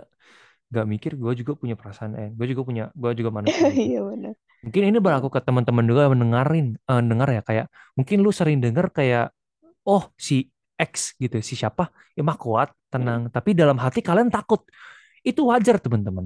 nggak 0.71 0.85
mikir 0.93 1.11
gue 1.21 1.31
juga 1.41 1.53
punya 1.61 1.75
perasaan 1.79 2.11
eh 2.21 2.29
gue 2.37 2.45
juga 2.51 2.61
punya 2.69 2.83
gue 3.01 3.11
juga 3.19 3.31
manusia 3.39 3.69
gitu. 3.79 3.89
Iya 3.89 3.99
benar. 4.09 4.33
mungkin 4.63 4.81
ini 4.89 4.97
berlaku 5.05 5.27
Iya. 5.27 5.35
ke 5.35 5.39
teman-teman 5.47 5.85
juga 5.91 6.03
mendengarin 6.13 6.65
eh, 6.89 7.01
dengar 7.11 7.29
ya 7.37 7.41
kayak 7.49 7.65
mungkin 7.97 8.17
lu 8.25 8.31
sering 8.39 8.59
dengar 8.65 8.85
kayak 8.97 9.23
oh 9.87 10.03
si 10.27 10.35
X 10.79 10.93
gitu 11.23 11.37
si 11.49 11.53
siapa? 11.61 11.83
Ya 12.17 12.23
mah 12.29 12.37
kuat 12.39 12.69
Mm. 12.93 12.93
tenang. 12.93 13.21
Tapi 13.35 13.49
dalam 13.61 13.77
hati 13.83 13.99
kalian 14.01 14.29
takut. 14.35 14.61
Itu 15.29 15.41
wajar 15.51 15.77
teman-teman. 15.83 16.25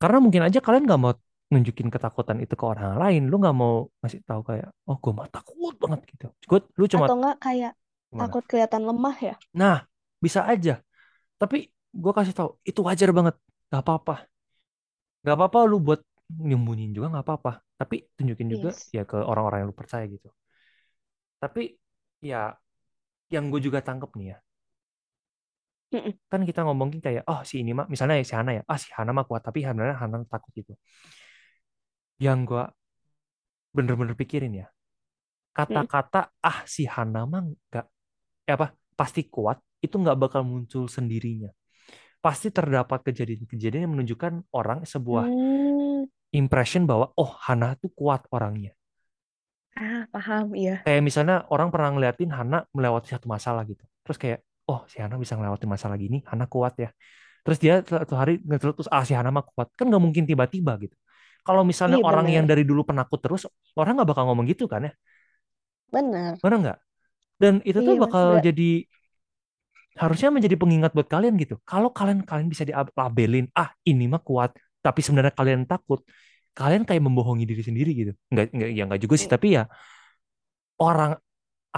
Karena 0.00 0.18
mungkin 0.24 0.42
aja 0.46 0.58
kalian 0.66 0.84
nggak 0.88 1.00
mau 1.02 1.12
nunjukin 1.52 1.88
ketakutan 1.94 2.38
itu 2.44 2.54
ke 2.60 2.64
orang 2.66 2.98
lain. 3.02 3.22
Lu 3.30 3.36
nggak 3.42 3.56
mau 3.56 3.88
ngasih 4.02 4.20
tahu 4.28 4.40
kayak 4.48 4.68
oh 4.88 4.96
gue 5.02 5.12
mah 5.18 5.28
takut 5.34 5.74
banget 5.82 6.00
gitu. 6.12 6.26
Gue 6.50 6.58
lu 6.80 6.86
cuma 6.92 7.06
Atau 7.08 7.16
enggak 7.18 7.36
kayak 7.44 7.72
gimana? 8.10 8.20
takut 8.20 8.44
kelihatan 8.50 8.82
lemah 8.88 9.16
ya? 9.20 9.34
nah 9.54 9.76
bisa 10.24 10.40
aja. 10.52 10.72
Tapi 11.40 11.56
gue 11.94 12.12
kasih 12.18 12.34
tahu 12.38 12.50
itu 12.68 12.80
wajar 12.88 13.10
banget 13.16 13.34
nggak 13.68 13.82
apa-apa. 13.84 14.14
Nggak 15.22 15.36
apa-apa 15.38 15.58
lu 15.70 15.76
buat 15.86 16.00
nyembunyiin 16.48 16.92
juga 16.96 17.06
nggak 17.12 17.24
apa-apa. 17.26 17.52
Tapi 17.80 17.96
tunjukin 18.16 18.48
juga 18.54 18.70
Yes. 18.70 18.94
ya 18.96 19.02
ke 19.10 19.16
orang-orang 19.30 19.58
yang 19.62 19.68
lu 19.70 19.76
percaya 19.80 20.04
gitu. 20.14 20.28
Tapi 21.42 21.62
ya 22.30 22.42
yang 23.34 23.44
gue 23.52 23.60
juga 23.66 23.80
tangkep 23.88 24.10
nih 24.18 24.28
ya. 24.34 24.38
Mm-mm. 25.92 26.18
kan 26.32 26.40
kita 26.48 26.60
ngomongin 26.66 27.00
kayak 27.06 27.22
oh 27.30 27.40
si 27.48 27.54
ini 27.64 27.70
mah 27.78 27.86
misalnya 27.92 28.14
si 28.30 28.34
Hana 28.38 28.50
ya. 28.58 28.62
Ah 28.70 28.78
si 28.82 28.88
Hana 28.96 29.10
mah 29.16 29.24
kuat 29.28 29.42
tapi 29.46 29.58
sebenarnya 29.64 29.96
Hana 30.02 30.16
takut 30.32 30.52
gitu. 30.60 30.72
Yang 32.18 32.38
gue 32.50 32.62
bener-bener 33.76 34.16
pikirin 34.18 34.52
ya 34.64 34.66
Mm. 35.70 35.88
kata-kata 35.88 36.20
ah 36.44 36.60
si 36.66 36.84
Hana 36.88 37.22
mah 37.28 37.42
nggak 37.44 37.86
eh 38.48 38.54
apa 38.56 38.68
pasti 38.98 39.22
kuat 39.34 39.58
itu 39.84 39.96
nggak 40.02 40.18
bakal 40.22 40.42
muncul 40.46 40.84
sendirinya 40.90 41.50
pasti 42.24 42.48
terdapat 42.50 43.00
kejadian-kejadian 43.06 43.82
yang 43.86 43.92
menunjukkan 43.96 44.32
orang 44.58 44.82
sebuah 44.92 45.26
Hmm. 45.26 46.04
impression 46.40 46.82
bahwa 46.90 47.06
oh 47.20 47.30
Hana 47.44 47.76
tuh 47.82 47.90
kuat 47.98 48.24
orangnya 48.36 48.72
Ah, 49.78 50.02
paham 50.12 50.46
iya. 50.60 50.74
kayak 50.84 51.02
misalnya 51.08 51.34
orang 51.52 51.68
pernah 51.72 51.90
ngeliatin 51.94 52.30
Hana 52.32 52.56
melewati 52.76 53.08
satu 53.14 53.26
masalah 53.28 53.62
gitu 53.70 53.84
terus 54.04 54.18
kayak 54.22 54.38
oh 54.70 54.80
si 54.90 54.96
Hana 55.02 55.16
bisa 55.22 55.34
melewati 55.38 55.66
masalah 55.68 55.96
gini 56.00 56.16
Hana 56.30 56.44
kuat 56.48 56.74
ya 56.82 56.88
terus 57.44 57.58
dia 57.64 57.74
satu 57.84 58.14
hari 58.20 58.32
ngetelur 58.46 58.74
terus 58.78 58.90
ah 58.94 59.04
si 59.08 59.12
Hana 59.18 59.30
mah 59.36 59.44
kuat 59.46 59.68
kan 59.78 59.86
nggak 59.90 60.02
mungkin 60.06 60.24
tiba-tiba 60.30 60.72
gitu 60.84 60.96
kalau 61.46 61.62
misalnya 61.70 61.98
Iya 61.98 62.04
orang 62.08 62.26
yang 62.36 62.44
benar. 62.44 62.50
dari 62.50 62.62
dulu 62.68 62.82
penakut 62.88 63.20
terus 63.24 63.42
orang 63.78 63.92
nggak 63.98 64.08
bakal 64.12 64.24
ngomong 64.30 64.46
gitu 64.52 64.64
kan 64.72 64.82
ya 64.88 64.92
Benar. 65.92 66.38
benar 66.42 66.58
nggak 66.62 66.78
dan 67.42 67.54
itu 67.68 67.80
tuh 67.86 67.94
Iya, 67.94 68.00
bakal 68.02 68.26
Ber- 68.28 68.44
jadi 68.46 68.86
harusnya 69.98 70.28
menjadi 70.34 70.56
pengingat 70.60 70.90
buat 70.96 71.08
kalian 71.10 71.34
gitu 71.42 71.58
kalau 71.66 71.90
kalian 71.90 72.22
kalian 72.22 72.48
bisa 72.52 72.62
dilabelin 72.68 73.46
ah 73.54 73.70
ini 73.90 74.06
mah 74.06 74.22
kuat 74.22 74.54
tapi 74.84 75.00
sebenarnya 75.04 75.34
kalian 75.34 75.62
takut 75.66 76.00
kalian 76.54 76.82
kayak 76.88 77.02
membohongi 77.02 77.44
diri 77.50 77.62
sendiri 77.62 77.90
gitu 77.94 78.12
nggak 78.32 78.46
nggak 78.54 78.70
ya 78.74 78.82
nggak 78.88 79.00
juga 79.04 79.14
sih 79.18 79.28
Mm, 79.28 79.34
tapi 79.34 79.46
ya 79.58 79.62
orang 80.78 81.12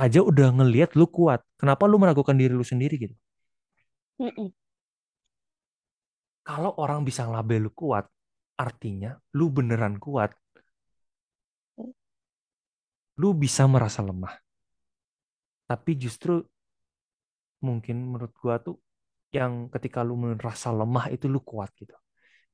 aja 0.04 0.20
udah 0.30 0.48
ngelihat 0.56 0.90
lu 0.98 1.06
kuat. 1.16 1.40
Kenapa 1.60 1.84
lu 1.90 1.96
meragukan 2.02 2.36
diri 2.40 2.52
lu 2.54 2.64
sendiri 2.64 2.94
gitu? 3.04 3.14
Kalau 6.48 6.72
orang 6.84 7.00
bisa 7.08 7.22
label 7.34 7.60
lu 7.68 7.72
kuat, 7.80 8.04
artinya 8.64 9.10
lu 9.38 9.46
beneran 9.56 9.96
kuat. 10.04 10.30
Lu 13.20 13.30
bisa 13.42 13.64
merasa 13.74 14.00
lemah. 14.08 14.34
Tapi 15.70 15.92
justru 15.96 16.42
mungkin 17.66 17.96
menurut 18.12 18.32
gua 18.40 18.56
tuh 18.66 18.76
yang 19.36 19.52
ketika 19.74 20.00
lu 20.08 20.14
merasa 20.18 20.68
lemah 20.74 21.06
itu 21.14 21.26
lu 21.30 21.40
kuat 21.50 21.70
gitu. 21.80 21.94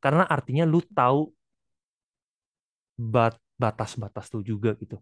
Karena 0.03 0.25
artinya 0.29 0.65
lu 0.69 0.81
tahu 0.85 1.21
bat 3.15 3.35
batas-batas 3.63 4.27
tuh 4.33 4.43
juga 4.51 4.71
gitu. 4.77 4.97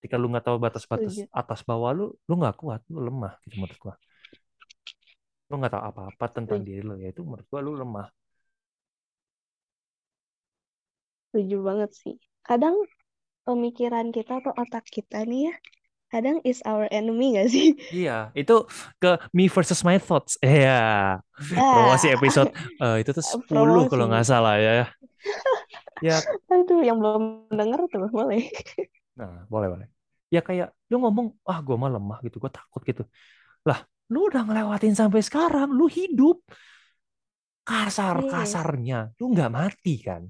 Ketika 0.00 0.16
lu 0.20 0.26
nggak 0.32 0.44
tahu 0.44 0.56
batas-batas 0.60 1.14
atas 1.32 1.60
bawah 1.68 1.90
lu, 1.98 2.06
lu 2.28 2.34
nggak 2.40 2.56
kuat, 2.60 2.80
lu 2.92 3.00
lemah 3.08 3.32
gitu 3.44 3.54
menurut 3.60 3.78
gua. 3.80 3.94
Lu 5.48 5.54
nggak 5.60 5.72
tahu 5.74 5.84
apa-apa 5.90 6.26
tentang 6.36 6.60
Setuju. 6.60 6.68
diri 6.68 6.82
lu, 6.88 6.94
ya 7.02 7.08
itu 7.12 7.20
menurut 7.24 7.46
gua 7.48 7.60
lu 7.64 7.72
lemah. 7.80 8.06
Setuju 11.28 11.56
banget 11.68 11.90
sih. 12.00 12.14
Kadang 12.48 12.76
pemikiran 13.48 14.06
kita 14.16 14.32
atau 14.40 14.52
otak 14.62 14.84
kita 14.88 15.18
nih 15.30 15.40
ya, 15.48 15.54
kadang 16.14 16.38
is 16.48 16.60
our 16.70 16.86
enemy 16.94 17.34
gak 17.38 17.48
sih? 17.54 17.74
Iya, 17.94 18.10
itu 18.38 18.52
ke 19.00 19.08
Me 19.36 19.44
versus 19.54 19.80
My 19.86 19.96
Thoughts. 20.06 20.32
Iya, 20.46 20.70
promosi 21.70 22.06
Ah, 22.06 22.14
episode 22.16 22.50
eh, 22.82 22.94
itu 23.02 23.10
tuh 23.16 23.24
10 23.32 23.80
kalau 23.90 24.04
nggak 24.10 24.24
promosi. 24.24 24.30
salah 24.30 24.54
ya. 24.64 24.70
Ya, 26.00 26.28
Aduh, 26.52 26.80
yang 26.88 26.98
belum 27.02 27.22
denger 27.58 27.80
tuh 27.92 28.08
boleh. 28.16 28.40
nah 29.18 29.46
boleh 29.52 29.68
boleh. 29.72 29.86
Ya 30.34 30.40
kayak 30.42 30.68
lu 30.90 30.96
ngomong, 31.02 31.26
ah 31.46 31.58
gue 31.66 31.76
mah 31.78 31.90
lemah 31.94 32.18
gitu, 32.26 32.36
gue 32.42 32.50
takut 32.50 32.82
gitu. 32.90 33.02
Lah, 33.68 33.78
lu 34.12 34.18
udah 34.30 34.42
ngelewatin 34.46 34.94
sampai 35.00 35.20
sekarang, 35.28 35.68
lu 35.78 35.86
hidup 35.90 36.36
Yes. 38.12 38.74
kasar-kasarnya, 38.84 38.98
lu 39.18 39.24
nggak 39.32 39.50
mati 39.58 39.94
kan? 40.06 40.22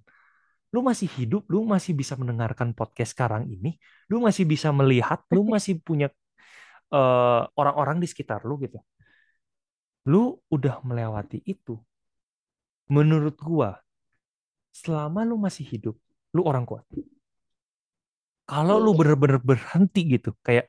Lu 0.74 0.80
masih 0.88 1.08
hidup, 1.18 1.42
lu 1.52 1.60
masih 1.74 1.92
bisa 2.00 2.14
mendengarkan 2.20 2.68
podcast 2.78 3.10
sekarang 3.14 3.44
ini, 3.54 3.70
lu 4.10 4.16
masih 4.26 4.44
bisa 4.52 4.68
melihat, 4.74 5.20
lu 5.34 5.42
masih 5.54 5.74
punya 5.86 6.08
eh, 6.94 7.40
orang-orang 7.60 7.98
di 8.02 8.06
sekitar 8.12 8.40
lu 8.48 8.54
gitu. 8.64 8.78
Lu 10.12 10.22
udah 10.56 10.76
melewati 10.88 11.38
itu. 11.54 11.74
Menurut 12.94 13.36
gua, 13.48 13.70
selama 14.80 15.20
lu 15.28 15.36
masih 15.44 15.64
hidup, 15.72 15.96
lu 16.36 16.42
orang 16.50 16.64
kuat. 16.70 16.84
Kalau 18.50 18.76
lu 18.84 18.90
bener-bener 18.98 19.38
berhenti 19.40 20.00
gitu, 20.14 20.28
kayak 20.46 20.64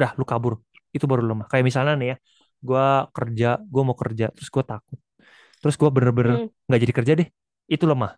dah 0.00 0.10
lu 0.18 0.24
kabur, 0.30 0.60
itu 0.96 1.04
baru 1.10 1.22
lemah. 1.30 1.46
Kayak 1.50 1.64
misalnya 1.68 1.92
nih 2.00 2.08
ya, 2.12 2.16
gua 2.68 2.84
kerja, 3.16 3.46
gua 3.72 3.82
mau 3.88 3.96
kerja, 4.02 4.24
terus 4.36 4.48
gua 4.54 4.64
takut, 4.72 4.98
terus 5.60 5.74
gua 5.80 5.90
bener-bener 5.96 6.34
Hmm, 6.34 6.48
nggak 6.68 6.80
jadi 6.84 6.94
kerja 6.98 7.12
deh, 7.20 7.28
itu 7.74 7.84
lemah. 7.90 8.12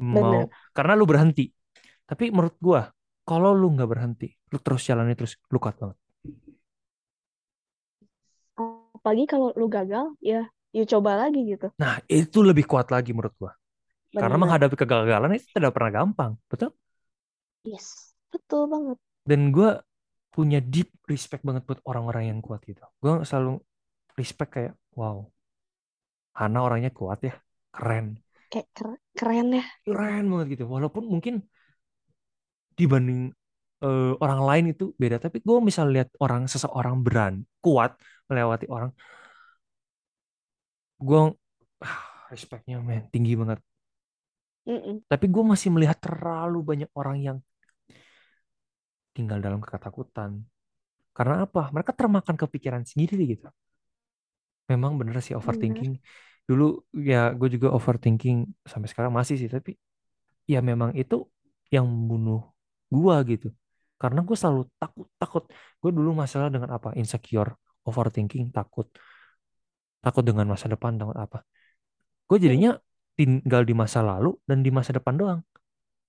Mau 0.00 0.48
bener. 0.48 0.48
karena 0.72 0.92
lu 0.96 1.04
berhenti. 1.04 1.52
Tapi 2.08 2.32
menurut 2.32 2.56
gua, 2.60 2.88
kalau 3.22 3.52
lu 3.52 3.72
nggak 3.76 3.90
berhenti, 3.90 4.28
lu 4.50 4.58
terus 4.58 4.82
jalani 4.88 5.12
terus, 5.12 5.36
lu 5.52 5.58
kuat 5.60 5.76
banget. 5.78 5.98
Apalagi 9.02 9.24
kalau 9.26 9.50
lu 9.58 9.66
gagal, 9.66 10.14
ya, 10.22 10.46
you 10.70 10.86
coba 10.86 11.18
lagi 11.26 11.42
gitu. 11.44 11.68
Nah, 11.76 11.98
itu 12.06 12.38
lebih 12.40 12.64
kuat 12.64 12.88
lagi 12.94 13.10
menurut 13.10 13.34
gua. 13.36 13.52
Karena 14.12 14.36
Bener. 14.36 14.42
menghadapi 14.44 14.76
kegagalan 14.76 15.40
itu 15.40 15.48
tidak 15.56 15.72
pernah 15.72 15.90
gampang, 16.04 16.36
betul? 16.46 16.76
Yes. 17.64 18.12
Betul 18.32 18.68
banget. 18.68 18.96
Dan 19.24 19.52
gua 19.52 19.80
punya 20.32 20.60
deep 20.64 20.88
respect 21.04 21.44
banget 21.44 21.68
buat 21.68 21.80
orang-orang 21.84 22.32
yang 22.32 22.38
kuat 22.40 22.64
gitu. 22.64 22.80
Gua 23.00 23.24
selalu 23.24 23.60
respect 24.16 24.50
kayak, 24.52 24.74
wow, 24.96 25.24
Hana 26.32 26.64
orangnya 26.64 26.88
kuat 26.92 27.20
ya, 27.24 27.36
keren, 27.72 28.16
Kayak 28.52 28.68
ker- 28.76 29.02
keren 29.18 29.48
ya. 29.58 29.64
keren 29.84 30.22
banget 30.30 30.46
gitu. 30.54 30.64
Walaupun 30.74 31.04
mungkin 31.12 31.34
dibanding 32.78 33.20
eh, 33.84 34.12
orang 34.24 34.40
lain 34.48 34.64
itu 34.72 34.84
beda, 35.00 35.16
tapi 35.24 35.38
gue 35.44 35.58
misal 35.68 35.86
lihat 35.94 36.08
orang 36.24 36.42
seseorang 36.52 36.96
berani, 37.04 37.44
kuat 37.64 37.90
melewati 38.30 38.66
orang, 38.74 38.90
gue 41.08 41.20
respectnya 42.32 42.76
men 42.88 43.02
tinggi 43.12 43.32
banget. 43.40 43.58
Mm-mm. 44.66 45.02
Tapi 45.10 45.26
gue 45.34 45.44
masih 45.52 45.68
melihat 45.74 45.98
terlalu 46.04 46.58
banyak 46.70 46.90
orang 47.00 47.16
yang 47.26 47.38
tinggal 49.16 49.38
dalam 49.46 49.60
ketakutan. 49.64 50.30
Karena 51.16 51.36
apa? 51.46 51.62
Mereka 51.74 51.92
termakan 52.00 52.36
kepikiran 52.42 52.84
sendiri 52.90 53.16
gitu. 53.34 53.48
Memang 54.70 54.92
bener 55.00 55.16
sih 55.26 55.34
Bener. 55.42 55.88
Dulu 56.52 56.64
ya 57.10 57.18
gue 57.38 57.48
juga 57.56 57.68
overthinking 57.78 58.38
sampai 58.72 58.88
sekarang 58.92 59.12
masih 59.18 59.36
sih, 59.40 59.50
tapi 59.56 59.70
ya 60.52 60.58
memang 60.70 60.90
itu 61.02 61.16
yang 61.74 61.86
membunuh 61.88 62.40
gua 62.94 63.16
gitu. 63.30 63.48
Karena 64.02 64.20
gue 64.28 64.36
selalu 64.40 64.62
takut 64.82 65.06
takut. 65.22 65.44
Gue 65.82 65.90
dulu 65.98 66.10
masalah 66.22 66.48
dengan 66.54 66.70
apa? 66.76 66.88
Insecure 67.00 67.50
overthinking 67.88 68.44
takut. 68.56 68.86
Takut 70.02 70.24
dengan 70.26 70.46
masa 70.50 70.66
depan 70.66 70.98
takut 70.98 71.14
apa. 71.14 71.46
Gue 72.28 72.38
jadinya 72.42 72.74
tinggal 73.18 73.62
di 73.68 73.74
masa 73.76 74.00
lalu 74.02 74.34
dan 74.48 74.64
di 74.66 74.70
masa 74.74 74.96
depan 74.96 75.14
doang. 75.20 75.40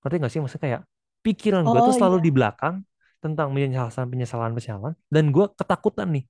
Ngerti 0.04 0.16
gak 0.24 0.32
sih? 0.34 0.42
Maksudnya 0.44 0.64
kayak 0.66 0.82
pikiran 1.26 1.64
gue 1.72 1.82
tuh 1.84 1.94
Oh 1.94 1.98
selalu 1.98 2.18
iya. 2.20 2.26
di 2.26 2.32
belakang 2.34 2.76
tentang 3.24 3.48
penyesalan 3.56 4.08
penyesalan 4.12 4.52
penyesalan 4.56 4.94
dan 5.10 5.26
gue 5.36 5.46
ketakutan 5.60 6.08
nih 6.16 6.26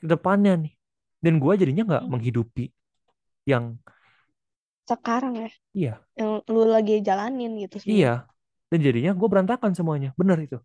ke 0.00 0.06
depannya 0.08 0.52
nih. 0.64 0.72
Dan 1.24 1.34
gue 1.42 1.52
jadinya 1.60 1.84
nggak 1.88 2.04
Hmm. 2.04 2.12
menghidupi 2.12 2.64
yang 3.46 3.78
Sekarang 4.86 5.34
ya. 5.34 5.48
iya. 5.74 5.94
Yang 6.18 6.30
lu 6.52 6.62
lagi 6.66 6.94
jalanin 7.02 7.58
gitu 7.58 7.76
iya. 7.86 8.26
Semua. 8.26 8.70
dan 8.70 8.78
jadinya 8.82 9.12
gue 9.14 9.28
berantakan 9.30 9.72
semuanya. 9.78 10.10
Bener 10.18 10.38
itu. 10.42 10.58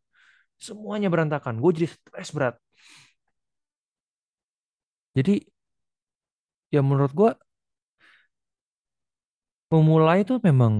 Semuanya 0.61 1.09
berantakan. 1.13 1.57
Gue 1.61 1.71
jadi 1.77 1.87
stres 1.89 2.29
berat. 2.33 2.55
Jadi 5.15 5.43
ya 6.71 6.81
menurut 6.83 7.11
gue 7.19 7.29
memulai 9.71 10.17
itu 10.25 10.33
memang 10.47 10.73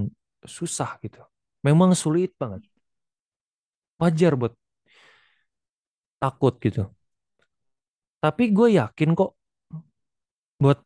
susah 0.44 0.90
gitu. 1.04 1.20
Memang 1.66 1.90
sulit 1.94 2.30
banget. 2.40 2.62
Wajar 4.00 4.32
buat 4.40 4.52
takut 6.20 6.54
gitu. 6.64 6.82
Tapi 8.22 8.44
gue 8.56 8.68
yakin 8.78 9.10
kok 9.18 9.30
buat 10.62 10.78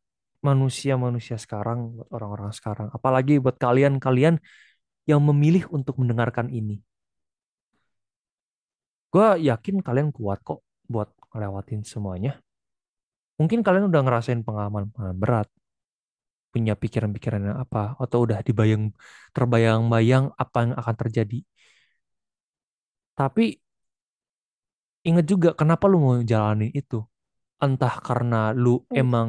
manusia-manusia 0.48 1.36
sekarang 1.44 1.78
buat 1.96 2.08
orang-orang 2.16 2.50
sekarang 2.58 2.88
apalagi 2.96 3.32
buat 3.44 3.56
kalian-kalian 3.64 4.34
yang 5.10 5.20
memilih 5.28 5.64
untuk 5.76 5.94
mendengarkan 6.00 6.46
ini 6.58 6.76
gue 9.12 9.28
yakin 9.48 9.76
kalian 9.86 10.08
kuat 10.16 10.38
kok 10.48 10.60
buat 10.92 11.08
ngelewatin 11.32 11.82
semuanya 11.92 12.32
mungkin 13.38 13.60
kalian 13.66 13.84
udah 13.90 14.00
ngerasain 14.04 14.40
pengalaman 14.46 14.84
pengalaman 14.92 15.18
berat 15.22 15.48
punya 16.52 16.72
pikiran-pikiran 16.82 17.42
yang 17.52 17.58
apa 17.64 17.92
atau 18.00 18.18
udah 18.24 18.40
dibayang 18.40 18.84
terbayang-bayang 19.36 20.32
apa 20.40 20.56
yang 20.64 20.72
akan 20.80 20.96
terjadi. 20.96 21.38
Tapi 23.16 23.44
ingat 25.08 25.24
juga 25.32 25.48
kenapa 25.60 25.84
lu 25.90 25.98
mau 26.04 26.14
jalanin 26.32 26.70
itu. 26.80 26.96
Entah 27.64 27.94
karena 28.06 28.52
lu 28.62 28.84
Hmm. 28.90 28.96
emang 29.02 29.28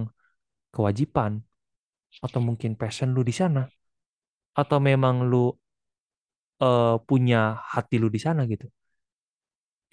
kewajiban 0.77 1.33
atau 2.25 2.39
mungkin 2.47 2.71
passion 2.81 3.09
lu 3.15 3.21
di 3.29 3.33
sana 3.41 3.63
atau 4.61 4.77
memang 4.89 5.15
lu 5.31 5.45
eh, 6.65 6.95
punya 7.07 7.39
hati 7.73 7.95
lu 8.01 8.07
di 8.15 8.19
sana 8.25 8.41
gitu. 8.51 8.67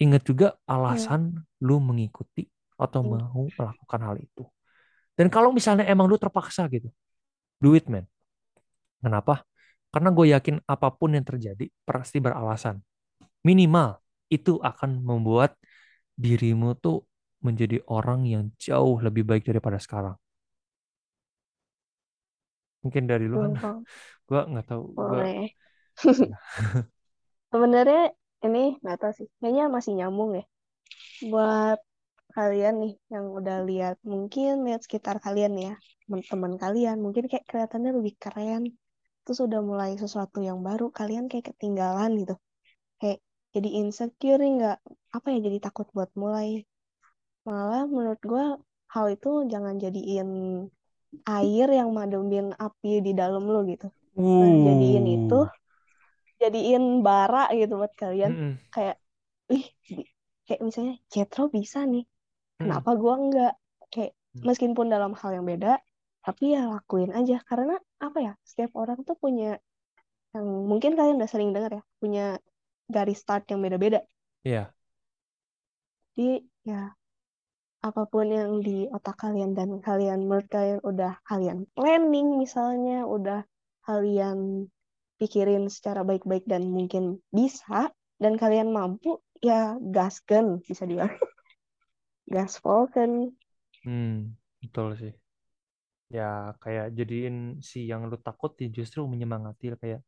Ingat 0.03 0.21
juga 0.27 0.47
Ya. 0.75 0.75
alasan 0.75 1.21
lu 1.63 1.79
mengikuti 1.79 2.43
atau 2.75 2.99
Hmm. 3.03 3.15
mau 3.31 3.43
melakukan 3.55 4.01
hal 4.03 4.15
itu. 4.19 4.43
Dan 5.19 5.27
kalau 5.31 5.51
misalnya 5.55 5.85
emang 5.87 6.07
lu 6.11 6.17
terpaksa 6.19 6.67
gitu, 6.71 6.91
do 7.63 7.75
it 7.79 7.87
man. 7.91 8.05
Kenapa? 9.03 9.43
Karena 9.93 10.09
gue 10.11 10.27
yakin 10.35 10.57
apa 10.67 10.89
pun 10.91 11.15
yang 11.15 11.23
terjadi 11.23 11.65
pasti 11.87 12.19
beralasan. 12.19 12.83
Minimal 13.47 13.99
itu 14.31 14.59
akan 14.59 15.01
membuat 15.03 15.55
dirimu 16.17 16.75
tuh 16.79 17.05
menjadi 17.45 17.79
orang 17.91 18.25
yang 18.27 18.43
jauh 18.59 18.99
lebih 19.03 19.23
baik 19.27 19.45
daripada 19.47 19.77
sekarang. 19.79 20.17
Mungkin 22.85 23.03
dari 23.11 23.25
lu 23.31 23.35
kan, 23.43 23.51
gue 24.29 24.39
nggak 24.51 24.65
tahu. 24.69 24.83
Gua, 24.97 25.21
boleh. 25.23 25.49
Sebenarnya 27.51 28.01
ini 28.45 28.59
nggak 28.81 28.97
tahu 29.01 29.11
sih, 29.19 29.27
kayaknya 29.39 29.63
masih 29.75 29.93
nyambung 29.97 30.31
ya. 30.39 30.43
Buat 31.31 31.79
kalian 32.37 32.75
nih 32.83 32.93
yang 33.13 33.25
udah 33.39 33.57
lihat, 33.69 33.95
mungkin 34.13 34.51
lihat 34.67 34.81
sekitar 34.85 35.17
kalian 35.25 35.53
ya, 35.65 35.73
teman-teman 36.05 36.53
kalian, 36.63 36.97
mungkin 37.05 37.25
kayak 37.31 37.45
kelihatannya 37.49 37.91
lebih 37.99 38.15
keren, 38.23 38.63
terus 39.23 39.39
udah 39.47 39.61
mulai 39.69 39.91
sesuatu 40.03 40.39
yang 40.49 40.59
baru, 40.67 40.85
kalian 40.99 41.25
kayak 41.31 41.45
ketinggalan 41.51 42.11
gitu, 42.21 42.35
kayak 43.01 43.19
jadi 43.55 43.69
insecure 43.81 44.41
nggak 44.57 44.77
apa 45.17 45.27
ya, 45.33 45.39
jadi 45.47 45.57
takut 45.65 45.87
buat 45.95 46.11
mulai. 46.23 46.49
Malah 47.47 47.83
menurut 47.95 48.21
gue 48.31 48.45
hal 48.93 49.05
itu 49.15 49.29
jangan 49.53 49.75
jadiin 49.83 50.29
air 51.37 51.67
yang 51.79 51.89
mademin 51.99 52.45
api 52.65 52.89
di 53.05 53.11
dalam 53.21 53.43
lo 53.53 53.59
gitu. 53.71 53.85
Nah, 54.39 54.51
jadiin 54.65 55.05
itu, 55.15 55.35
jadiin 56.41 56.83
bara 57.05 57.39
gitu 57.59 57.73
buat 57.81 57.93
kalian. 58.01 58.33
mm-mm, 58.33 58.59
Kayak, 58.73 58.95
ih, 59.55 59.65
kayak 60.45 60.61
misalnya 60.67 60.93
Jetro 61.13 61.43
bisa 61.57 61.79
nih, 61.93 62.03
mm-mm, 62.61 62.63
kenapa 62.63 62.89
gua 63.01 63.13
enggak? 63.21 63.51
Kayak 63.93 64.11
Hmm. 64.35 64.45
meskipun 64.47 64.87
dalam 64.93 65.11
hal 65.21 65.31
yang 65.37 65.45
beda, 65.51 65.69
tapi 66.25 66.43
ya 66.55 66.61
lakuin 66.73 67.11
aja. 67.19 67.35
Karena 67.49 67.73
apa 68.05 68.17
ya, 68.27 68.31
setiap 68.49 68.71
orang 68.81 68.99
tuh 69.07 69.15
punya, 69.23 69.45
yang 70.35 70.47
mungkin 70.71 70.91
kalian 70.97 71.17
udah 71.19 71.31
sering 71.33 71.51
dengar 71.55 71.71
ya, 71.79 71.83
punya 72.01 72.23
garis 72.95 73.17
start 73.23 73.43
yang 73.51 73.61
beda-beda. 73.65 73.99
Iya, 74.45 74.73
Jadi 76.15 76.27
ya 76.69 76.81
apa 77.87 78.01
pun 78.11 78.27
yang 78.39 78.51
di 78.67 78.77
otak 78.97 79.15
kalian 79.23 79.51
dan 79.57 79.69
kalian 79.87 80.19
menurut 80.27 80.47
kalian 80.55 80.79
udah 80.91 81.13
kalian 81.29 81.59
planning 81.75 82.27
misalnya, 82.43 82.97
udah 83.15 83.39
kalian 83.87 84.37
pikirin 85.19 85.63
secara 85.75 86.01
baik-baik 86.09 86.43
dan 86.51 86.63
mungkin 86.77 87.03
bisa 87.37 87.79
dan 88.23 88.33
kalian 88.41 88.69
mampu, 88.77 89.09
ya 89.49 89.59
gasken 89.95 90.45
bisa 90.67 90.83
dibilang. 90.89 91.13
Gaspolken. 92.33 93.11
hmm, 93.83 94.35
betul 94.61 94.87
sih. 94.99 95.13
Ya 96.15 96.53
kayak 96.61 96.85
jadiin 96.97 97.35
si 97.69 97.77
yang 97.91 98.01
lu 98.09 98.17
takut 98.21 98.51
ya 98.61 98.67
justru 98.77 98.99
menyemangati 99.11 99.63
kayak 99.81 99.99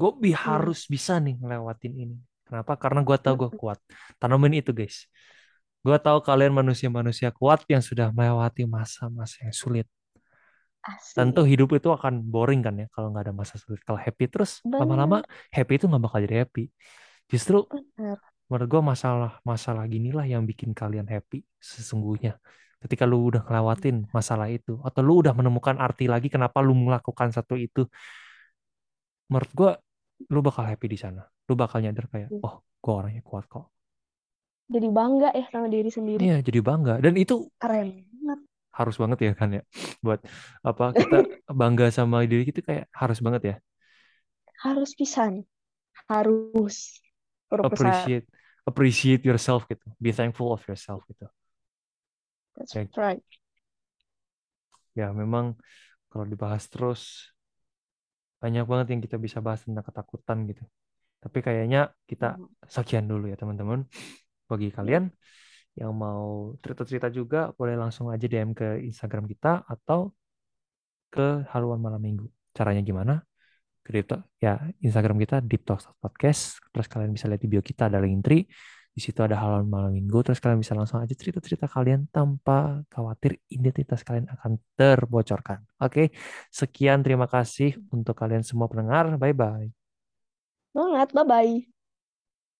gue 0.00 0.10
bi 0.22 0.30
Hmm. 0.44 0.44
harus 0.46 0.80
bisa 0.94 1.12
nih 1.24 1.34
ngelewatin 1.42 1.94
ini. 2.04 2.16
Kenapa? 2.46 2.72
Karena 2.82 3.00
gue 3.08 3.16
tahu 3.24 3.34
gue 3.42 3.50
kuat. 3.60 3.78
Tanamin 4.20 4.54
itu 4.60 4.72
guys. 4.78 4.98
Gue 5.84 5.96
tahu 5.98 6.18
kalian 6.20 6.50
manusia-manusia 6.50 7.30
kuat 7.30 7.62
yang 7.70 7.80
sudah 7.80 8.10
melewati 8.10 8.66
masa-masa 8.66 9.46
yang 9.46 9.54
sulit. 9.54 9.86
Tentu 11.14 11.44
Asik. 11.44 11.50
hidup 11.52 11.68
itu 11.76 11.88
akan 11.92 12.24
boring 12.24 12.64
kan 12.64 12.74
ya 12.78 12.86
kalau 12.94 13.12
nggak 13.12 13.28
ada 13.28 13.34
masa 13.34 13.60
sulit. 13.60 13.82
Kalau 13.84 13.98
happy 14.00 14.24
terus 14.30 14.62
lama-lama 14.64 15.20
happy 15.52 15.72
itu 15.76 15.84
nggak 15.86 16.02
bakal 16.02 16.18
jadi 16.24 16.46
happy. 16.46 16.72
Justru 17.28 17.68
benar. 17.68 18.18
menurut 18.48 18.66
gue 18.72 18.82
masalah-masalah 18.82 19.84
ginilah 19.90 20.24
yang 20.24 20.48
bikin 20.48 20.72
kalian 20.72 21.04
happy 21.06 21.44
sesungguhnya. 21.60 22.40
Ketika 22.78 23.04
lu 23.04 23.28
udah 23.34 23.42
ngelewatin 23.42 24.06
masalah 24.14 24.48
itu 24.48 24.78
atau 24.80 25.00
lu 25.02 25.20
udah 25.20 25.34
menemukan 25.34 25.76
arti 25.76 26.06
lagi 26.06 26.30
kenapa 26.30 26.62
lu 26.62 26.78
melakukan 26.78 27.34
satu 27.34 27.58
itu, 27.58 27.84
menurut 29.28 29.50
gue 29.52 29.70
lu 30.30 30.40
bakal 30.40 30.64
happy 30.64 30.86
di 30.88 30.98
sana. 30.98 31.26
Lu 31.50 31.58
bakal 31.58 31.82
nyadar 31.84 32.06
kayak, 32.06 32.28
oh, 32.38 32.62
gue 32.62 32.92
orangnya 32.92 33.22
kuat 33.26 33.44
kok. 33.50 33.77
Jadi 34.74 34.88
bangga 34.98 35.28
ya 35.38 35.44
sama 35.52 35.68
diri 35.74 35.90
sendiri. 35.98 36.24
Iya, 36.24 36.34
jadi 36.46 36.58
bangga. 36.68 36.92
Dan 37.04 37.14
itu 37.22 37.34
Keren 37.62 37.88
banget. 38.10 38.40
harus 38.78 38.94
banget 39.02 39.18
ya 39.26 39.30
kan 39.40 39.48
ya. 39.56 39.60
Buat 40.04 40.20
apa 40.68 40.84
kita 41.00 41.16
bangga 41.60 41.86
sama 41.98 42.16
diri 42.30 42.42
kita 42.48 42.60
kayak 42.68 42.84
harus 43.00 43.18
banget 43.26 43.42
ya. 43.50 43.54
Harus 44.62 44.94
pisan. 44.98 45.34
Harus. 46.10 46.78
Appreciate 47.62 48.26
appreciate 48.66 49.22
yourself 49.24 49.66
gitu. 49.70 49.86
Be 50.02 50.10
thankful 50.12 50.52
of 50.52 50.62
yourself 50.68 51.02
gitu. 51.08 51.26
That's 52.56 52.74
Ya, 52.74 52.88
right. 52.96 53.22
ya 54.98 55.06
memang 55.20 55.46
kalau 56.10 56.26
dibahas 56.32 56.64
terus 56.72 57.02
banyak 58.42 58.64
banget 58.70 58.86
yang 58.94 59.00
kita 59.04 59.16
bisa 59.18 59.38
bahas 59.46 59.60
tentang 59.66 59.82
ketakutan 59.88 60.38
gitu. 60.50 60.62
Tapi 61.22 61.38
kayaknya 61.46 61.80
kita 62.10 62.26
Hmm. 62.26 62.44
sekian 62.68 63.06
dulu 63.10 63.24
ya 63.32 63.36
teman-teman. 63.40 63.80
Bagi 64.48 64.72
kalian 64.72 65.04
yang 65.78 65.92
mau 65.94 66.56
cerita-cerita 66.58 67.12
juga 67.12 67.54
boleh 67.54 67.78
langsung 67.78 68.10
aja 68.10 68.26
DM 68.26 68.50
ke 68.56 68.82
Instagram 68.82 69.30
kita 69.30 69.62
atau 69.68 70.10
ke 71.12 71.46
Haluan 71.52 71.78
Malam 71.78 72.02
Minggu. 72.02 72.26
Caranya 72.50 72.82
gimana? 72.82 73.22
Ke 73.86 74.04
ya 74.42 74.60
Instagram 74.84 75.16
kita 75.22 75.40
Deep 75.40 75.64
Talks 75.64 75.88
Podcast. 76.02 76.60
Terus 76.74 76.86
kalian 76.90 77.14
bisa 77.14 77.30
lihat 77.30 77.40
di 77.40 77.48
bio 77.48 77.62
kita 77.64 77.88
ada 77.88 78.02
link 78.02 78.20
tree. 78.26 78.44
Di 78.92 79.00
situ 79.00 79.22
ada 79.22 79.38
Haluan 79.38 79.70
Malam 79.70 79.94
Minggu. 79.94 80.18
Terus 80.26 80.42
kalian 80.42 80.60
bisa 80.60 80.74
langsung 80.74 80.98
aja 80.98 81.14
cerita-cerita 81.14 81.70
kalian 81.70 82.10
tanpa 82.10 82.82
khawatir 82.90 83.38
identitas 83.48 84.02
kalian 84.02 84.26
akan 84.28 84.58
terbocorkan. 84.74 85.62
Oke, 85.78 86.10
sekian 86.50 87.00
terima 87.06 87.30
kasih 87.30 87.78
untuk 87.94 88.18
kalian 88.18 88.42
semua 88.42 88.66
pendengar. 88.66 89.08
Bye 89.16 89.32
bye. 89.32 89.70
Banget. 90.74 91.14
Bye-bye. 91.14 91.77